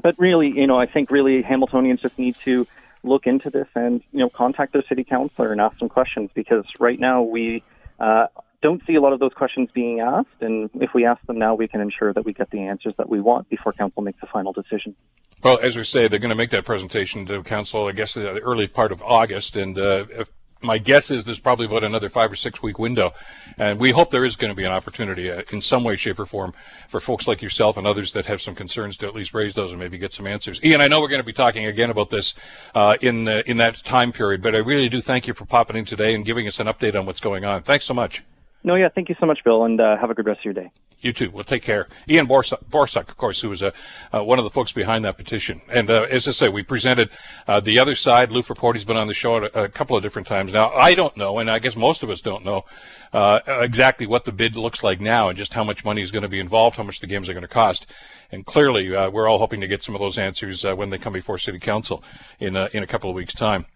[0.00, 2.66] but really, you know, I think really Hamiltonians just need to
[3.04, 6.64] look into this and you know contact their city councilor and ask some questions because
[6.78, 7.62] right now we
[7.98, 8.26] uh,
[8.62, 11.54] don't see a lot of those questions being asked, and if we ask them now,
[11.54, 14.26] we can ensure that we get the answers that we want before council makes a
[14.26, 14.94] final decision.
[15.42, 18.22] Well, as we say, they're going to make that presentation to council, I guess, in
[18.22, 20.28] the early part of August, and uh, if
[20.62, 23.12] my guess is there's probably about another five or six week window,
[23.58, 26.18] and we hope there is going to be an opportunity uh, in some way, shape,
[26.18, 26.54] or form
[26.88, 29.70] for folks like yourself and others that have some concerns to at least raise those
[29.70, 30.62] and maybe get some answers.
[30.64, 32.34] Ian, I know we're going to be talking again about this
[32.74, 35.76] uh, in uh, in that time period, but I really do thank you for popping
[35.76, 37.62] in today and giving us an update on what's going on.
[37.62, 38.22] Thanks so much.
[38.64, 40.54] No, yeah, thank you so much, Bill, and uh, have a good rest of your
[40.54, 40.70] day.
[41.00, 41.32] You too.
[41.32, 41.88] Well, take care.
[42.08, 43.72] Ian Borsak Borsuk, of course, who was uh,
[44.14, 45.60] uh, one of the folks behind that petition.
[45.68, 47.10] And uh, as I say, we presented
[47.48, 48.30] uh, the other side.
[48.30, 50.52] Lou Frapporti's been on the show a, a, couple of different times.
[50.52, 52.64] Now, I don't know, and I guess most of us don't know
[53.12, 56.22] uh, exactly what the bid looks like now and just how much money is going
[56.22, 57.86] to be involved, how much the games are going to cost.
[58.30, 61.36] And clearly, we're all hoping to get some of those answers when they come before
[61.36, 62.02] City Council
[62.38, 63.66] in, in a couple of weeks' time.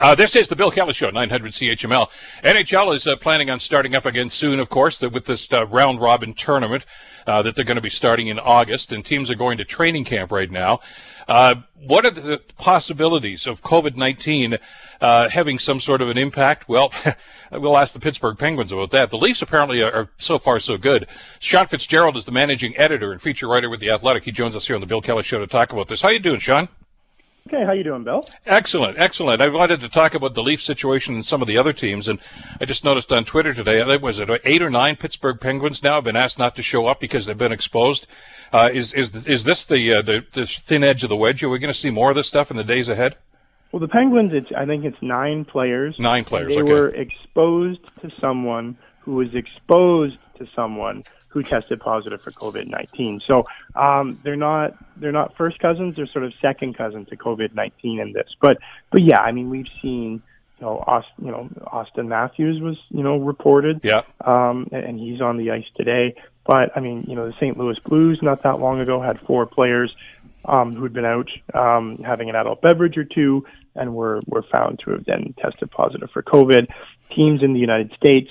[0.00, 2.08] Uh, this is the Bill Kelly Show, 900 CHML.
[2.44, 6.00] NHL is uh, planning on starting up again soon, of course, with this uh, round
[6.00, 6.86] robin tournament
[7.26, 10.04] uh, that they're going to be starting in August, and teams are going to training
[10.04, 10.80] camp right now.
[11.28, 14.58] Uh, what are the possibilities of COVID 19
[15.00, 16.68] uh, having some sort of an impact?
[16.68, 16.92] Well,
[17.52, 19.10] we'll ask the Pittsburgh Penguins about that.
[19.10, 21.06] The Leafs apparently are, are, so far so good.
[21.38, 24.24] Sean Fitzgerald is the managing editor and feature writer with The Athletic.
[24.24, 26.02] He joins us here on the Bill Kelly Show to talk about this.
[26.02, 26.68] How you doing, Sean?
[27.48, 28.24] Okay, how you doing, Bill?
[28.46, 29.40] Excellent, excellent.
[29.40, 32.18] I wanted to talk about the Leaf situation and some of the other teams, and
[32.60, 35.94] I just noticed on Twitter today, uh, was it eight or nine Pittsburgh Penguins now
[35.94, 38.06] have been asked not to show up because they've been exposed.
[38.52, 41.42] Uh, is is is this the, uh, the the thin edge of the wedge?
[41.42, 43.16] Are we going to see more of this stuff in the days ahead?
[43.72, 45.94] Well, the Penguins, it's I think it's nine players.
[45.98, 46.54] Nine players.
[46.54, 46.72] They okay.
[46.72, 53.20] were exposed to someone who was exposed to someone who tested positive for COVID nineteen.
[53.20, 57.54] So um, they're not they're not first cousins; they're sort of second cousins to COVID
[57.54, 58.28] nineteen in this.
[58.40, 58.58] But
[58.90, 60.22] but yeah, I mean we've seen
[60.58, 63.80] you know Auston, you know Auston Matthews was you know reported.
[63.82, 64.02] Yeah.
[64.20, 66.16] Um, and he's on the ice today.
[66.44, 67.56] But I mean you know the St.
[67.56, 69.94] Louis Blues not that long ago had four players.
[70.42, 74.80] Um, who'd been out um, having an adult beverage or two and were, were found
[74.80, 76.66] to have then tested positive for COVID.
[77.14, 78.30] Teams in the United States,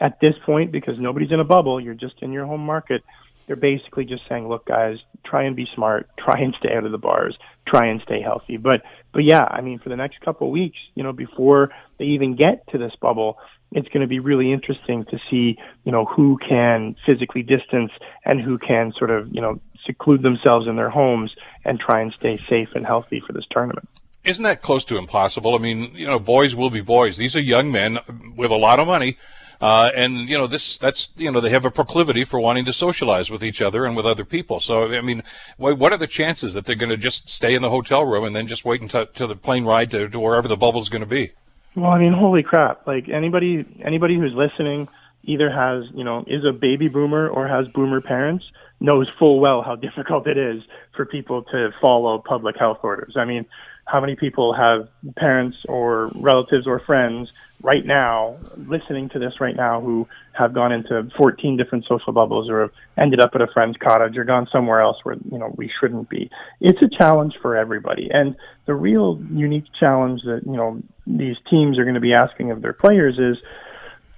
[0.00, 3.02] at this point, because nobody's in a bubble, you're just in your home market,
[3.46, 6.92] they're basically just saying, look, guys, try and be smart, try and stay out of
[6.92, 8.56] the bars, try and stay healthy.
[8.56, 8.82] But,
[9.12, 12.36] but yeah, I mean, for the next couple of weeks, you know, before they even
[12.36, 13.38] get to this bubble,
[13.72, 17.90] it's going to be really interesting to see, you know, who can physically distance
[18.24, 22.12] and who can sort of, you know, seclude themselves in their homes and try and
[22.18, 23.88] stay safe and healthy for this tournament.
[24.24, 25.54] Isn't that close to impossible?
[25.54, 27.16] I mean, you know, boys will be boys.
[27.16, 27.98] These are young men
[28.36, 29.18] with a lot of money.
[29.60, 32.72] Uh, and you know this that's you know they have a proclivity for wanting to
[32.72, 34.60] socialize with each other and with other people.
[34.60, 35.22] So i mean
[35.56, 38.36] what are the chances that they're going to just stay in the hotel room and
[38.36, 41.06] then just wait until, until the plane ride to, to wherever the bubble's going to
[41.06, 41.32] be?
[41.74, 42.86] Well i mean holy crap.
[42.86, 44.88] Like anybody anybody who's listening
[45.24, 48.44] either has you know is a baby boomer or has boomer parents
[48.80, 50.62] knows full well how difficult it is
[50.94, 53.14] for people to follow public health orders.
[53.16, 53.46] I mean
[53.86, 57.30] how many people have parents or relatives or friends
[57.62, 62.50] right now listening to this right now who have gone into 14 different social bubbles
[62.50, 65.52] or have ended up at a friend's cottage or gone somewhere else where you know
[65.56, 66.30] we shouldn't be.
[66.60, 68.08] It's a challenge for everybody.
[68.12, 72.50] And the real unique challenge that you know these teams are going to be asking
[72.50, 73.42] of their players is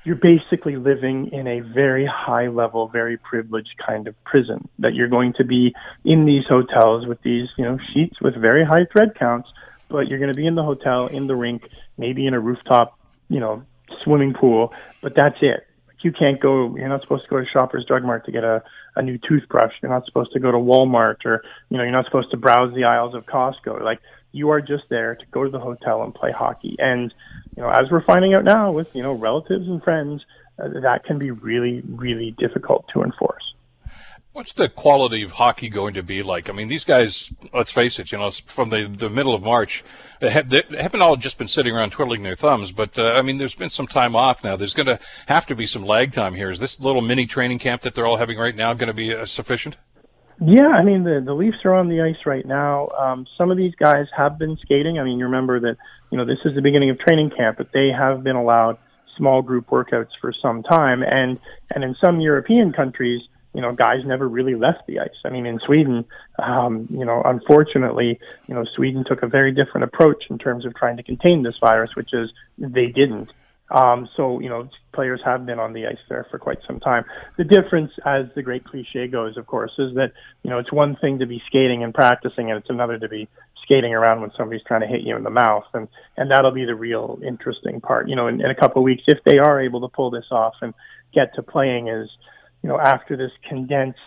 [0.05, 4.69] you're basically living in a very high level, very privileged kind of prison.
[4.79, 8.65] That you're going to be in these hotels with these, you know, sheets with very
[8.65, 9.49] high thread counts,
[9.89, 11.63] but you're going to be in the hotel, in the rink,
[11.97, 13.63] maybe in a rooftop, you know,
[14.05, 15.67] swimming pool, but that's it.
[16.01, 16.77] You can't go.
[16.77, 18.63] You're not supposed to go to Shoppers Drug Mart to get a,
[18.95, 19.73] a new toothbrush.
[19.83, 22.73] You're not supposed to go to Walmart, or you know, you're not supposed to browse
[22.73, 23.83] the aisles of Costco.
[23.83, 23.99] Like
[24.31, 26.77] you are just there to go to the hotel and play hockey.
[26.79, 27.13] And
[27.59, 30.25] you know, as we're finding out now with you know relatives and friends,
[30.63, 33.43] uh, that can be really, really difficult to enforce.
[34.31, 36.49] What's the quality of hockey going to be like?
[36.49, 39.83] I mean, these guys, let's face it, you know, from the, the middle of March,
[40.21, 43.39] they, have, haven't all just been sitting around twiddling their thumbs, but uh, I mean,
[43.39, 44.55] there's been some time off now.
[44.55, 46.51] There's going to have to be some lag time here.
[46.51, 49.13] Is this little mini training camp that they're all having right now going to be
[49.13, 49.77] uh, sufficient?
[50.41, 52.89] Yeah, I mean the the Leafs are on the ice right now.
[52.89, 54.99] Um, some of these guys have been skating.
[54.99, 55.77] I mean, you remember that
[56.11, 58.79] you know this is the beginning of training camp, but they have been allowed
[59.17, 61.41] small group workouts for some time, and
[61.75, 63.21] and in some European countries,
[63.53, 65.09] you know, guys never really left the ice.
[65.25, 66.05] I mean, in Sweden,
[66.39, 70.75] um, you know, unfortunately, you know, Sweden took a very different approach in terms of
[70.77, 73.31] trying to contain this virus, which is they didn't.
[73.71, 77.05] Um, so, you know, players have been on the ice there for quite some time.
[77.37, 80.97] The difference, as the great cliche goes, of course, is that, you know, it's one
[80.97, 83.29] thing to be skating and practicing, and it's another to be
[83.63, 85.67] skating around when somebody's trying to hit you in the mouth.
[85.75, 88.09] And, and that'll be the real interesting part.
[88.09, 90.27] You know, in, in a couple of weeks, if they are able to pull this
[90.31, 90.73] off and
[91.13, 92.09] get to playing, is,
[92.63, 93.99] you know, after this condensed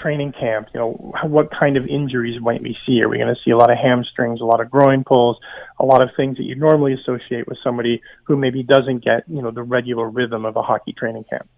[0.00, 3.02] training camp, you know, what kind of injuries might we see?
[3.02, 5.38] Are we going to see a lot of hamstrings, a lot of groin pulls,
[5.78, 9.42] a lot of things that you normally associate with somebody who maybe doesn't get, you
[9.42, 11.48] know, the regular rhythm of a hockey training camp?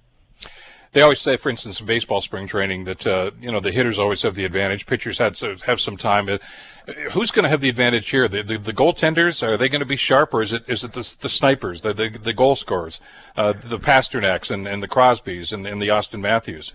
[0.92, 3.96] They always say, for instance, in baseball spring training, that uh, you know the hitters
[3.96, 4.86] always have the advantage.
[4.86, 6.28] Pitchers had to have some time.
[6.28, 6.38] Uh,
[7.12, 8.26] who's going to have the advantage here?
[8.26, 10.92] The, the, the goaltenders are they going to be sharp, or is it is it
[10.92, 13.00] the, the snipers, the, the the goal scorers,
[13.36, 16.72] uh, the Pastrnaks and, and the Crosbys and, and the Auston Matthews?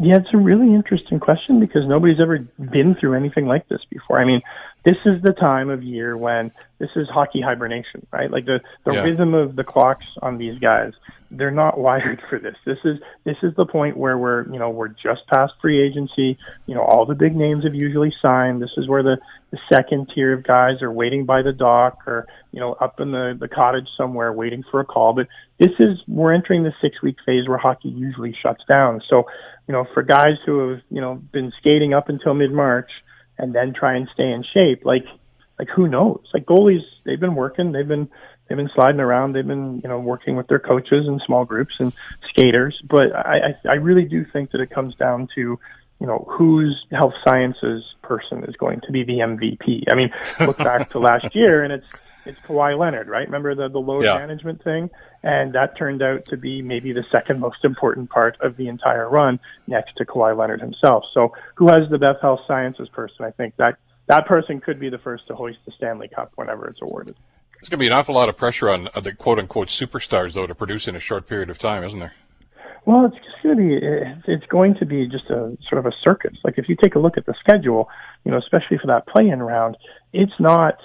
[0.00, 4.20] Yeah, it's a really interesting question because nobody's ever been through anything like this before.
[4.20, 4.42] I mean,
[4.84, 8.30] this is the time of year when this is hockey hibernation, right?
[8.30, 9.02] Like the the yeah.
[9.02, 10.92] rhythm of the clocks on these guys,
[11.32, 12.54] they're not wired for this.
[12.64, 16.38] This is this is the point where we're you know we're just past free agency.
[16.66, 18.62] You know, all the big names have usually signed.
[18.62, 19.18] This is where the
[19.50, 23.12] the second tier of guys are waiting by the dock or you know up in
[23.12, 25.14] the the cottage somewhere waiting for a call.
[25.14, 29.02] But this is we're entering the six week phase where hockey usually shuts down.
[29.08, 29.24] So
[29.66, 32.90] you know for guys who have you know been skating up until mid March
[33.38, 35.04] and then try and stay in shape, like
[35.58, 36.20] like who knows?
[36.32, 38.08] Like goalies, they've been working, they've been
[38.48, 41.74] they've been sliding around, they've been you know working with their coaches in small groups
[41.78, 41.92] and
[42.28, 42.80] skaters.
[42.88, 45.58] But I I, I really do think that it comes down to
[46.00, 49.84] you know whose health sciences person is going to be the MVP.
[49.90, 51.86] I mean, look back to last year, and it's
[52.24, 53.26] it's Kawhi Leonard, right?
[53.26, 54.14] Remember the the load yeah.
[54.14, 54.90] management thing,
[55.22, 59.08] and that turned out to be maybe the second most important part of the entire
[59.08, 61.04] run, next to Kawhi Leonard himself.
[61.12, 63.24] So, who has the best health sciences person?
[63.24, 66.68] I think that that person could be the first to hoist the Stanley Cup whenever
[66.68, 67.16] it's awarded.
[67.54, 70.46] There's going to be an awful lot of pressure on the quote unquote superstars, though,
[70.46, 72.12] to produce in a short period of time, isn't there?
[72.88, 75.92] Well, it's just going to be it's going to be just a sort of a
[76.02, 76.38] circus.
[76.42, 77.90] Like if you take a look at the schedule,
[78.24, 79.76] you know, especially for that play-in round,
[80.14, 80.78] it's not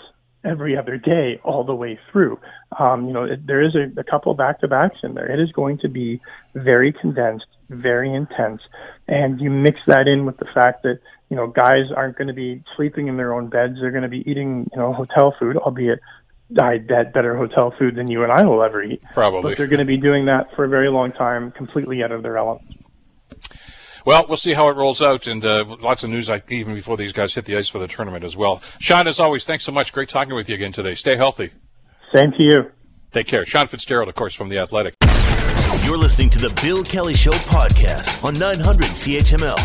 [0.44, 2.42] every other day all the way through.
[2.78, 5.32] Um, you know, it, there is a, a couple back-to-backs in there.
[5.32, 6.20] It is going to be
[6.54, 8.62] very condensed, very intense,
[9.08, 12.34] and you mix that in with the fact that you know guys aren't going to
[12.34, 13.76] be sleeping in their own beds.
[13.80, 16.02] They're going to be eating you know hotel food, albeit
[16.62, 19.02] I bet better hotel food than you and I will ever eat.
[19.13, 22.12] Probably, but they're going to be doing that for a very long time, completely out
[22.12, 22.68] of their element.
[24.06, 26.98] Well, we'll see how it rolls out, and uh, lots of news like, even before
[26.98, 28.62] these guys hit the ice for the tournament as well.
[28.80, 29.94] Sean, as always, thanks so much.
[29.94, 30.94] Great talking with you again today.
[30.94, 31.52] Stay healthy.
[32.13, 32.72] Same to you.
[33.12, 33.46] Take care.
[33.46, 34.96] Sean Fitzgerald, of course, from The Athletic.
[35.84, 39.58] You're listening to the Bill Kelly Show podcast on 900 CHML.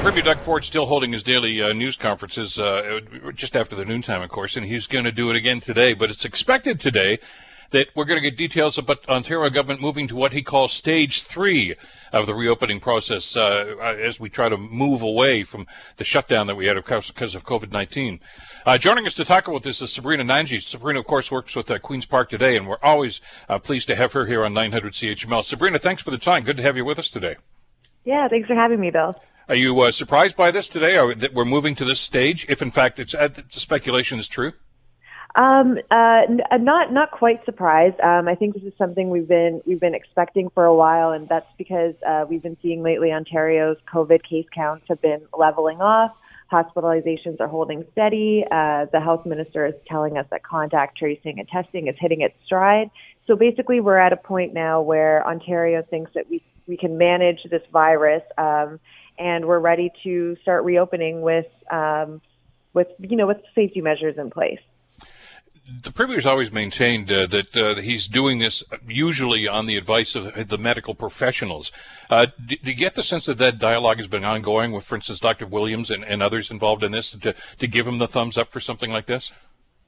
[0.00, 3.00] Premier Doug Ford still holding his daily uh, news conferences uh,
[3.34, 5.94] just after the noontime, of course, and he's going to do it again today.
[5.94, 7.18] But it's expected today
[7.72, 11.24] that we're going to get details about Ontario government moving to what he calls stage
[11.24, 11.74] three
[12.12, 16.54] of the reopening process uh, as we try to move away from the shutdown that
[16.54, 18.20] we had because of COVID-19.
[18.66, 20.62] Uh, joining us to talk about this is Sabrina Nanji.
[20.62, 23.96] Sabrina, of course, works with uh, Queen's Park today, and we're always uh, pleased to
[23.96, 25.44] have her here on 900 CHML.
[25.44, 26.44] Sabrina, thanks for the time.
[26.44, 27.36] Good to have you with us today.
[28.04, 29.16] Yeah, thanks for having me, Bill.
[29.48, 32.46] Are you uh, surprised by this today, that we're moving to this stage?
[32.48, 34.52] If in fact it's uh, the speculation is true.
[35.34, 37.98] Um, uh, n- uh, not not quite surprised.
[38.00, 41.26] Um, I think this is something we've been we've been expecting for a while, and
[41.26, 46.14] that's because uh, we've been seeing lately Ontario's COVID case counts have been leveling off.
[46.50, 48.44] Hospitalizations are holding steady.
[48.50, 52.34] Uh, the health minister is telling us that contact tracing and testing is hitting its
[52.44, 52.90] stride.
[53.26, 57.42] So basically, we're at a point now where Ontario thinks that we we can manage
[57.50, 58.78] this virus, um,
[59.18, 62.20] and we're ready to start reopening with um,
[62.74, 64.60] with you know with safety measures in place
[65.82, 70.48] the premier's always maintained uh, that uh, he's doing this usually on the advice of
[70.48, 71.70] the medical professionals.
[72.10, 74.96] Uh, do, do, you get the sense that that dialogue has been ongoing with, for
[74.96, 75.46] instance, Dr.
[75.46, 78.60] Williams and, and others involved in this to, to give him the thumbs up for
[78.60, 79.30] something like this?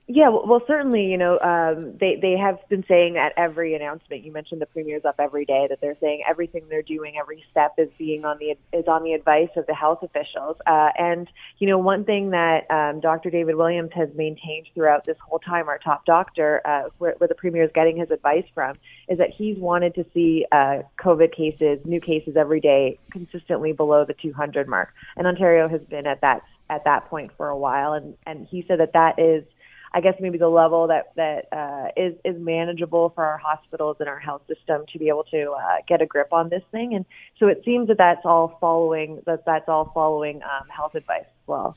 [0.06, 4.22] Yeah, well, certainly, you know, um, they they have been saying at every announcement.
[4.22, 7.72] You mentioned the premier's up every day that they're saying everything they're doing, every step
[7.78, 10.58] is being on the is on the advice of the health officials.
[10.66, 13.30] Uh, and you know, one thing that um, Dr.
[13.30, 17.34] David Williams has maintained throughout this whole time, our top doctor, uh, where, where the
[17.34, 18.76] premier is getting his advice from,
[19.08, 24.04] is that he's wanted to see uh, COVID cases, new cases every day, consistently below
[24.04, 24.92] the 200 mark.
[25.16, 28.66] And Ontario has been at that at that point for a while, and and he
[28.68, 29.44] said that that is
[29.94, 34.08] I guess maybe the level that that uh, is is manageable for our hospitals and
[34.08, 36.94] our health system to be able to uh, get a grip on this thing.
[36.94, 37.04] And
[37.38, 41.46] so it seems that that's all following that that's all following um, health advice as
[41.46, 41.76] well.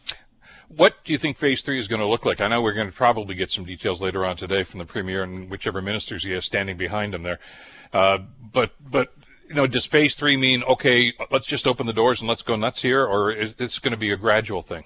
[0.69, 2.41] What do you think phase three is going to look like?
[2.41, 5.21] I know we're going to probably get some details later on today from the premier
[5.21, 7.39] and whichever ministers he has standing behind him there.
[7.93, 8.17] Uh,
[8.51, 9.13] but but
[9.47, 11.13] you know, does phase three mean okay?
[11.30, 13.97] Let's just open the doors and let's go nuts here, or is this going to
[13.97, 14.86] be a gradual thing?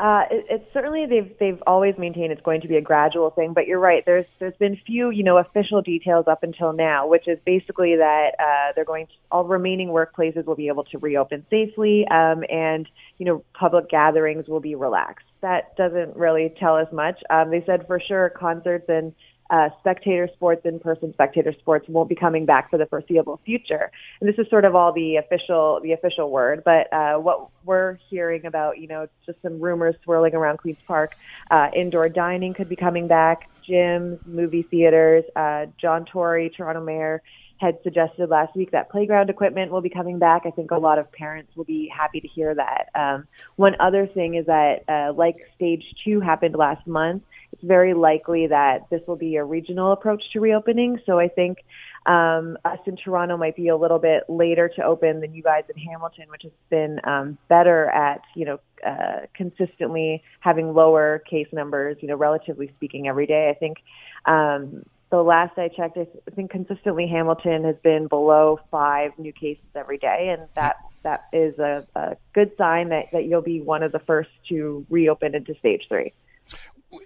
[0.00, 3.52] Uh, it, it's certainly they've they've always maintained it's going to be a gradual thing,
[3.52, 4.02] but you're right.
[4.06, 8.30] There's there's been few you know official details up until now, which is basically that
[8.38, 12.88] uh, they're going to all remaining workplaces will be able to reopen safely, um, and
[13.18, 15.26] you know public gatherings will be relaxed.
[15.42, 17.20] That doesn't really tell us much.
[17.28, 19.12] Um, they said for sure concerts and
[19.50, 23.90] uh, spectator sports, in-person spectator sports won't be coming back for the foreseeable future.
[24.20, 26.62] And this is sort of all the official, the official word.
[26.64, 31.16] But uh, what we're hearing about, you know, just some rumors swirling around Queen's Park.
[31.50, 33.48] Uh, indoor dining could be coming back.
[33.68, 35.24] Gyms, movie theaters.
[35.34, 37.22] Uh, John Tory, Toronto Mayor,
[37.60, 40.42] had suggested last week that playground equipment will be coming back.
[40.46, 42.82] I think a lot of parents will be happy to hear that.
[42.94, 43.18] Um,
[43.56, 48.46] one other thing is that, uh, like stage two happened last month, it's very likely
[48.46, 51.00] that this will be a regional approach to reopening.
[51.06, 51.58] So I think
[52.06, 55.64] Um, us in Toronto might be a little bit later to open than you guys
[55.72, 58.58] in Hamilton, which has been um, better at you know
[58.90, 63.44] uh, consistently having lower case numbers, you know, relatively speaking, every day.
[63.50, 63.76] I think
[64.24, 69.64] um, the last I checked, I think consistently Hamilton has been below five new cases
[69.74, 73.82] every day, and that that is a, a good sign that, that you'll be one
[73.82, 76.12] of the first to reopen into stage three.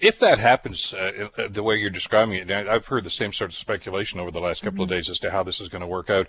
[0.00, 3.50] If that happens uh, uh the way you're describing it, I've heard the same sort
[3.50, 4.92] of speculation over the last couple mm-hmm.
[4.92, 6.26] of days as to how this is going to work out.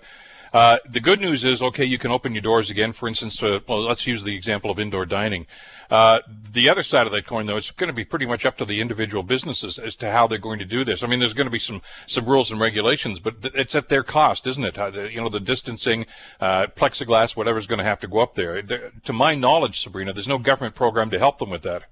[0.52, 2.92] Uh, the good news is, okay, you can open your doors again.
[2.92, 5.46] For instance, uh, well, let's use the example of indoor dining.
[5.90, 6.20] Uh,
[6.52, 8.64] the other side of that coin, though, is going to be pretty much up to
[8.64, 11.02] the individual businesses as to how they're going to do this.
[11.02, 13.88] I mean, there's going to be some some rules and regulations, but th- it's at
[13.88, 14.74] their cost, isn't it?
[14.74, 16.06] The, you know, the distancing,
[16.40, 18.62] uh, plexiglass, whatever's going to have to go up there.
[18.62, 18.92] there.
[19.04, 21.84] To my knowledge, Sabrina, there's no government program to help them with that.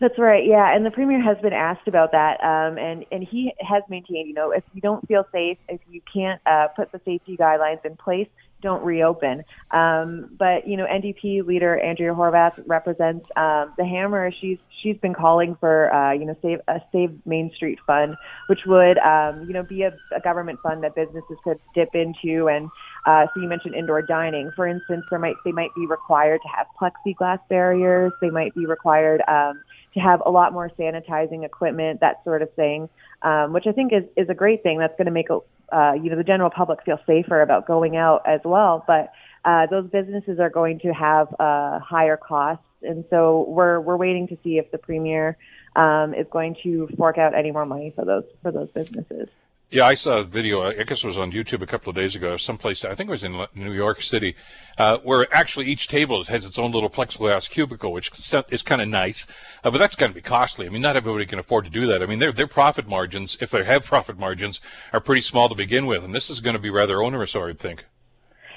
[0.00, 0.44] That's right.
[0.44, 4.28] Yeah, and the premier has been asked about that, um, and and he has maintained,
[4.28, 7.84] you know, if you don't feel safe, if you can't uh, put the safety guidelines
[7.84, 8.28] in place,
[8.64, 9.44] don't reopen.
[9.70, 14.32] Um, but you know, NDP leader Andrea Horwath represents um, the Hammer.
[14.40, 18.16] She's she's been calling for uh, you know save a Save Main Street fund,
[18.48, 22.48] which would um, you know be a, a government fund that businesses could dip into.
[22.48, 22.68] And
[23.06, 26.48] uh, so you mentioned indoor dining, for instance, there might they might be required to
[26.48, 28.12] have plexiglass barriers.
[28.20, 29.22] They might be required.
[29.28, 29.62] Um,
[29.94, 32.88] to have a lot more sanitizing equipment, that sort of thing,
[33.22, 34.78] um, which I think is, is a great thing.
[34.78, 38.22] That's going to make uh, you know the general public feel safer about going out
[38.26, 38.84] as well.
[38.86, 39.12] But
[39.44, 44.28] uh, those businesses are going to have uh, higher costs, and so we're we're waiting
[44.28, 45.36] to see if the premier
[45.76, 49.28] um, is going to fork out any more money for those for those businesses.
[49.70, 50.62] Yeah, I saw a video.
[50.62, 52.36] I guess it was on YouTube a couple of days ago.
[52.36, 54.36] Someplace I think it was in New York City,
[54.78, 58.12] uh, where actually each table has its own little plexiglass cubicle, which
[58.50, 59.26] is kind of nice.
[59.64, 60.66] Uh, but that's going to be costly.
[60.66, 62.02] I mean, not everybody can afford to do that.
[62.02, 64.60] I mean, their their profit margins, if they have profit margins,
[64.92, 67.40] are pretty small to begin with, and this is going to be rather onerous, I
[67.40, 67.86] would think.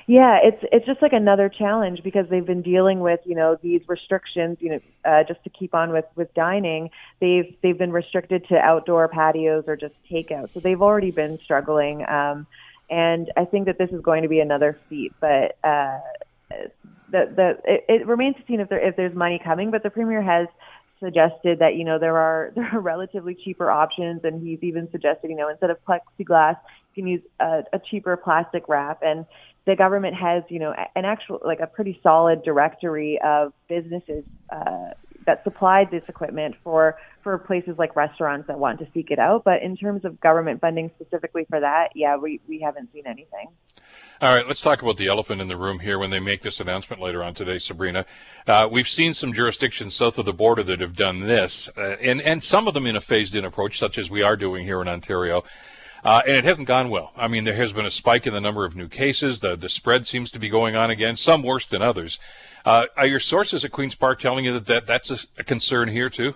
[0.10, 3.82] Yeah, it's it's just like another challenge because they've been dealing with you know these
[3.88, 4.58] restrictions.
[4.62, 6.90] You know, uh, just to keep on with with dining,
[7.20, 10.54] they've they've been restricted to outdoor patios or just takeout.
[10.54, 12.48] So they've already been struggling, um,
[12.90, 15.12] and I think that this is going to be another feat.
[15.20, 16.00] But uh,
[17.12, 19.72] the the it, it remains to see if there if there's money coming.
[19.72, 20.48] But the premier has
[21.02, 25.30] suggested that you know there are there are relatively cheaper options, and he's even suggested
[25.30, 26.56] you know instead of plexiglass,
[26.96, 29.02] you can use a, a cheaper plastic wrap.
[29.02, 29.26] And
[29.68, 34.92] the government has, you know, an actual like a pretty solid directory of businesses uh,
[35.26, 39.44] that supplied this equipment for for places like restaurants that want to seek it out.
[39.44, 43.50] But in terms of government funding specifically for that, yeah, we we haven't seen anything.
[44.22, 46.62] All right, let's talk about the elephant in the room here when they make this
[46.62, 48.06] announcement later on today, Sabrina.
[48.48, 52.22] Uh, we've seen some jurisdictions south of the border that have done this, uh, and
[52.22, 54.88] and some of them in a phased-in approach, such as we are doing here in
[54.88, 55.44] Ontario.
[56.08, 57.12] Uh, and it hasn't gone well.
[57.18, 59.42] I mean, there has been a spike in the number of new cases.
[59.42, 62.18] The the spread seems to be going on again, some worse than others.
[62.66, 65.90] Uh, are your sources at Queen's Park telling you that, that that's a, a concern
[65.90, 66.34] here too?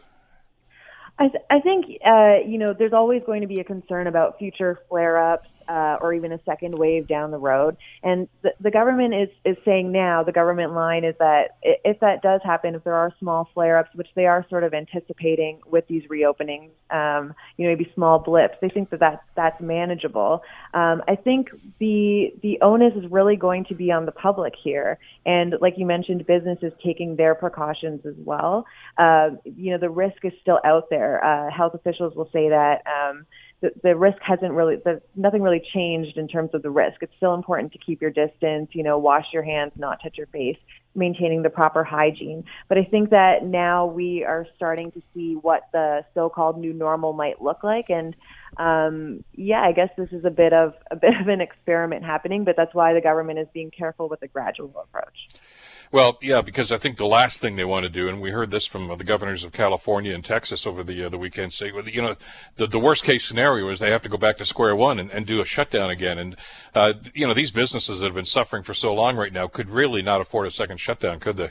[1.18, 4.38] I, th- I think uh, you know there's always going to be a concern about
[4.38, 7.78] future flare-ups uh, or even a second wave down the road.
[8.04, 12.22] And the, the government is, is saying now, the government line is that if that
[12.22, 16.04] does happen, if there are small flare-ups, which they are sort of anticipating with these
[16.16, 20.42] reopenings, um, you know, maybe small blips, they think that that's, that's manageable.
[20.74, 21.50] Um, I think
[21.80, 25.86] the the onus is really going to be on the public here, and like you
[25.86, 28.66] mentioned, businesses taking their precautions as well.
[28.98, 31.24] Uh, you know, the risk is still out there.
[31.24, 32.84] Uh, health officials will say that.
[32.86, 33.26] Um,
[33.62, 37.02] the, the risk hasn't really, the, nothing really changed in terms of the risk.
[37.02, 40.28] It's still important to keep your distance, you know, wash your hands, not touch your
[40.28, 40.58] face,
[40.96, 42.44] maintaining the proper hygiene.
[42.68, 47.14] But I think that now we are starting to see what the so-called new normal
[47.14, 47.90] might look like.
[47.90, 48.16] And,
[48.58, 52.44] um, yeah, I guess this is a bit of, a bit of an experiment happening,
[52.44, 55.30] but that's why the government is being careful with a gradual approach.
[55.92, 58.50] Well, yeah, because I think the last thing they want to do, and we heard
[58.50, 61.88] this from the governors of California and Texas over the uh, the weekend, say, well,
[61.88, 62.16] you know,
[62.56, 65.12] the the worst case scenario is they have to go back to square one and,
[65.12, 66.18] and do a shutdown again.
[66.18, 66.38] And
[66.74, 69.70] uh, you know, these businesses that have been suffering for so long right now could
[69.70, 71.50] really not afford a second shutdown, could they?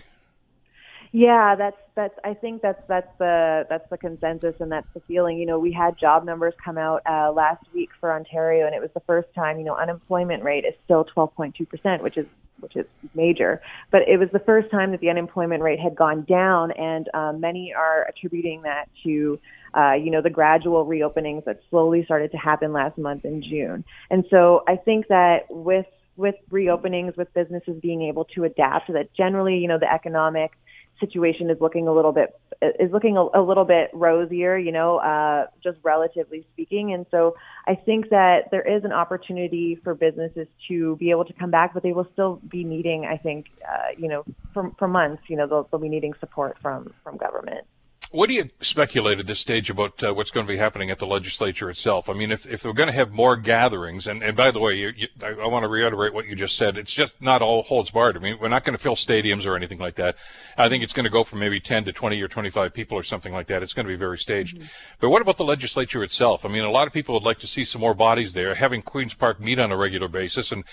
[1.12, 2.14] Yeah, that's that's.
[2.22, 5.38] I think that's that's the that's the consensus and that's the feeling.
[5.38, 8.80] You know, we had job numbers come out uh, last week for Ontario, and it
[8.80, 9.58] was the first time.
[9.58, 12.26] You know, unemployment rate is still 12.2 percent, which is
[12.60, 13.60] which is major.
[13.90, 17.40] But it was the first time that the unemployment rate had gone down, and um,
[17.40, 19.40] many are attributing that to,
[19.76, 23.84] uh, you know, the gradual reopenings that slowly started to happen last month in June.
[24.10, 25.86] And so I think that with
[26.16, 30.52] with reopenings, with businesses being able to adapt, that generally, you know, the economic
[31.00, 32.38] situation is looking a little bit
[32.78, 36.92] is looking a, a little bit rosier, you know, uh, just relatively speaking.
[36.92, 37.34] And so
[37.66, 41.72] I think that there is an opportunity for businesses to be able to come back,
[41.72, 45.36] but they will still be needing, I think, uh, you know, for, for months, you
[45.36, 47.66] know, they'll, they'll be needing support from from government.
[48.12, 50.98] What do you speculate at this stage about uh, what's going to be happening at
[50.98, 52.08] the legislature itself?
[52.08, 54.74] I mean, if, if we're going to have more gatherings, and, and by the way,
[54.74, 56.76] you, you, I, I, want to reiterate what you just said.
[56.76, 58.16] It's just not all holds barred.
[58.16, 60.16] I mean, we're not going to fill stadiums or anything like that.
[60.58, 63.04] I think it's going to go from maybe 10 to 20 or 25 people or
[63.04, 63.62] something like that.
[63.62, 64.56] It's going to be very staged.
[64.56, 64.66] Mm-hmm.
[64.98, 66.44] But what about the legislature itself?
[66.44, 68.82] I mean, a lot of people would like to see some more bodies there, having
[68.82, 70.50] Queen's Park meet on a regular basis.
[70.50, 70.64] And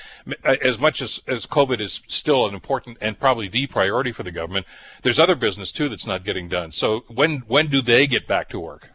[0.44, 4.32] as much as, as COVID is still an important and probably the priority for the
[4.32, 4.66] government,
[5.04, 6.72] there's other business too that's not getting done.
[6.72, 8.90] So when when do they get back to work?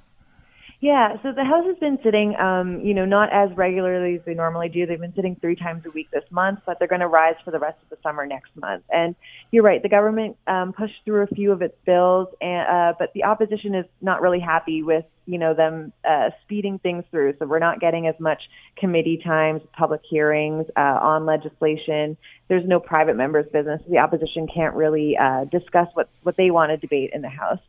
[0.83, 4.35] Yeah, so the House has been sitting, um, you know, not as regularly as they
[4.35, 4.85] normally do.
[4.85, 7.53] They've been sitting three times a week this month, but they're going to rise for
[7.53, 8.83] the rest of the summer next month.
[8.91, 9.15] And
[9.53, 13.13] you're right, the government um, pushed through a few of its bills, and, uh, but
[13.15, 17.35] the opposition is not really happy with, you know, them uh, speeding things through.
[17.39, 18.43] So we're not getting as much
[18.77, 22.17] committee times, public hearings uh, on legislation.
[22.49, 23.81] There's no private members' business.
[23.89, 27.61] The opposition can't really uh, discuss what what they want to debate in the House.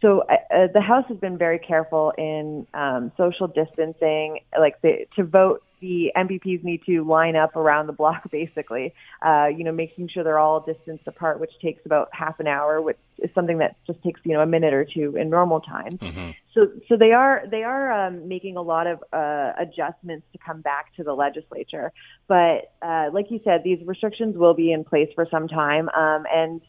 [0.00, 4.40] So uh, uh, the House has been very careful in um, social distancing.
[4.58, 8.94] Like the, to vote, the MPPs need to line up around the block, basically.
[9.24, 12.80] Uh, you know, making sure they're all distanced apart, which takes about half an hour,
[12.80, 15.98] which is something that just takes you know a minute or two in normal time.
[15.98, 16.30] Mm-hmm.
[16.54, 20.60] So, so they are they are um, making a lot of uh, adjustments to come
[20.60, 21.92] back to the legislature.
[22.28, 26.24] But uh, like you said, these restrictions will be in place for some time, um,
[26.32, 26.60] and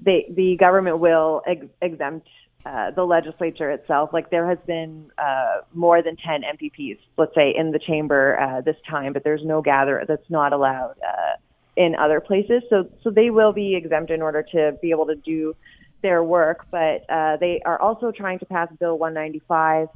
[0.00, 2.28] they, the government will ex- exempt
[2.66, 4.10] uh, the legislature itself.
[4.12, 8.60] Like there has been uh, more than 10 MPPs, let's say, in the chamber uh,
[8.60, 11.36] this time, but there's no gather that's not allowed uh,
[11.76, 12.62] in other places.
[12.68, 15.54] So, so they will be exempt in order to be able to do
[16.02, 16.66] their work.
[16.70, 19.88] But uh, they are also trying to pass Bill 195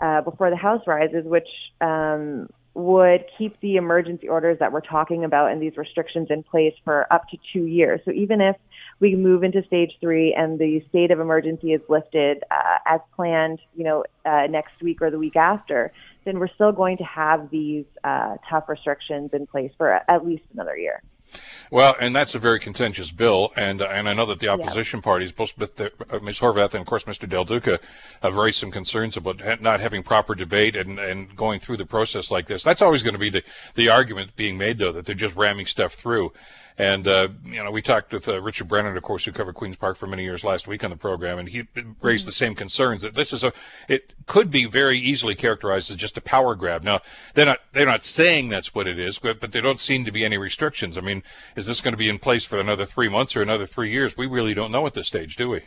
[0.00, 1.48] uh, before the House rises, which
[1.80, 6.74] um, would keep the emergency orders that we're talking about and these restrictions in place
[6.84, 8.00] for up to two years.
[8.04, 8.56] So even if
[9.00, 13.60] we move into stage three and the state of emergency is lifted uh, as planned,
[13.74, 15.92] you know, uh, next week or the week after,
[16.24, 20.44] then we're still going to have these uh, tough restrictions in place for at least
[20.52, 21.02] another year.
[21.70, 24.98] Well, and that's a very contentious bill, and uh, and I know that the opposition
[24.98, 25.04] yeah.
[25.04, 25.88] parties, both uh,
[26.22, 26.38] Ms.
[26.38, 27.28] Horwath and of course Mr.
[27.28, 27.80] Del Duca,
[28.22, 32.30] have raised some concerns about not having proper debate and, and going through the process
[32.30, 32.62] like this.
[32.62, 33.42] That's always going to be the
[33.74, 36.32] the argument being made, though, that they're just ramming stuff through.
[36.76, 39.76] And, uh, you know, we talked with uh, Richard Brennan, of course, who covered Queen's
[39.76, 41.68] Park for many years last week on the program, and he
[42.02, 42.28] raised mm-hmm.
[42.28, 43.52] the same concerns that this is a,
[43.88, 46.82] it could be very easily characterized as just a power grab.
[46.82, 47.00] Now,
[47.34, 50.10] they're not, they're not saying that's what it is, but, but there don't seem to
[50.10, 50.98] be any restrictions.
[50.98, 51.22] I mean,
[51.54, 54.16] is this going to be in place for another three months or another three years?
[54.16, 55.62] We really don't know at this stage, do we?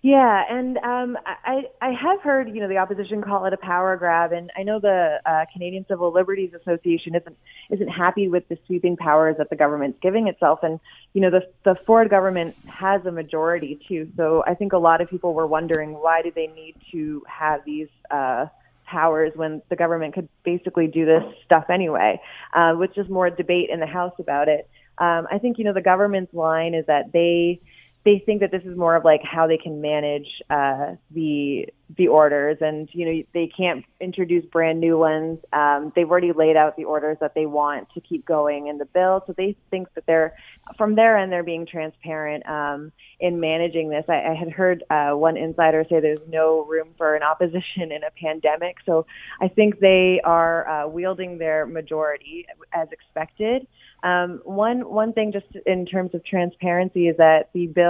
[0.00, 3.96] Yeah, and um, I I have heard you know the opposition call it a power
[3.96, 7.36] grab, and I know the uh, Canadian Civil Liberties Association isn't
[7.70, 10.78] isn't happy with the sweeping powers that the government's giving itself, and
[11.14, 15.00] you know the the Ford government has a majority too, so I think a lot
[15.00, 17.88] of people were wondering why do they need to have these.
[18.10, 18.46] Uh,
[18.86, 22.18] powers when the government could basically do this stuff anyway,
[22.54, 24.66] uh, which is more debate in the House about it.
[24.96, 27.60] Um, I think you know the government's line is that they
[28.04, 32.08] they think that this is more of like how they can manage uh, the the
[32.08, 35.38] orders, and you know they can't introduce brand new ones.
[35.52, 38.84] Um, they've already laid out the orders that they want to keep going in the
[38.84, 40.34] bill, so they think that they're
[40.76, 44.04] from their end they're being transparent um, in managing this.
[44.08, 48.04] I, I had heard uh, one insider say there's no room for an opposition in
[48.04, 49.06] a pandemic, so
[49.40, 53.66] I think they are uh, wielding their majority as expected.
[54.02, 57.87] Um, one one thing, just in terms of transparency, is that the bill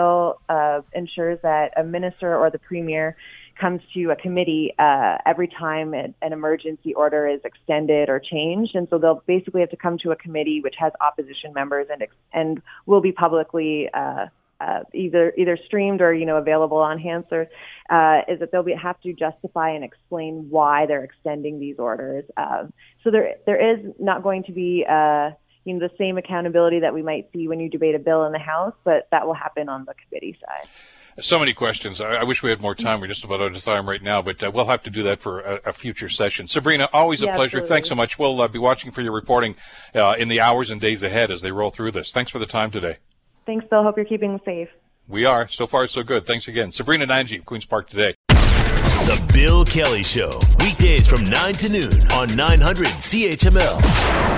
[0.49, 3.17] uh, ensures that a minister or the premier
[3.61, 8.75] comes to a committee uh, every time an, an emergency order is extended or changed,
[8.75, 12.07] and so they'll basically have to come to a committee which has opposition members and
[12.33, 13.89] and will be publicly.
[13.93, 14.27] Uh,
[14.61, 17.49] uh, either either streamed or you know available on Hansard,
[17.91, 22.25] uh, is that they'll be, have to justify and explain why they're extending these orders.
[22.37, 22.73] Um,
[23.05, 25.31] so there there is not going to be uh,
[25.69, 28.33] you know the same accountability that we might see when you debate a bill in
[28.33, 30.69] the House, but that will happen on the committee side.
[31.21, 32.01] So many questions.
[32.01, 33.01] I, I, wish we had more time.
[33.01, 35.21] We're just about out of time right now, but uh, we'll have to do that
[35.21, 36.47] for a, a future session.
[36.47, 37.59] Sabrina, always a yeah, pleasure.
[37.59, 37.69] Absolutely.
[37.69, 38.19] Thanks so much.
[38.21, 39.57] We'll uh, be watching for your reporting
[39.97, 42.13] uh, in the hours and days ahead as they roll through this.
[42.13, 42.99] Thanks for the time today.
[43.47, 43.83] Thanks, Bill.
[43.83, 44.69] Hope you're keeping safe.
[45.09, 45.49] We are.
[45.49, 46.25] So far, so good.
[46.25, 46.71] Thanks again.
[46.71, 48.15] Sabrina Nanji, Queen's Park today.
[48.29, 54.38] The Bill Kelly Show, weekdays from 9 to noon on 900 CHML.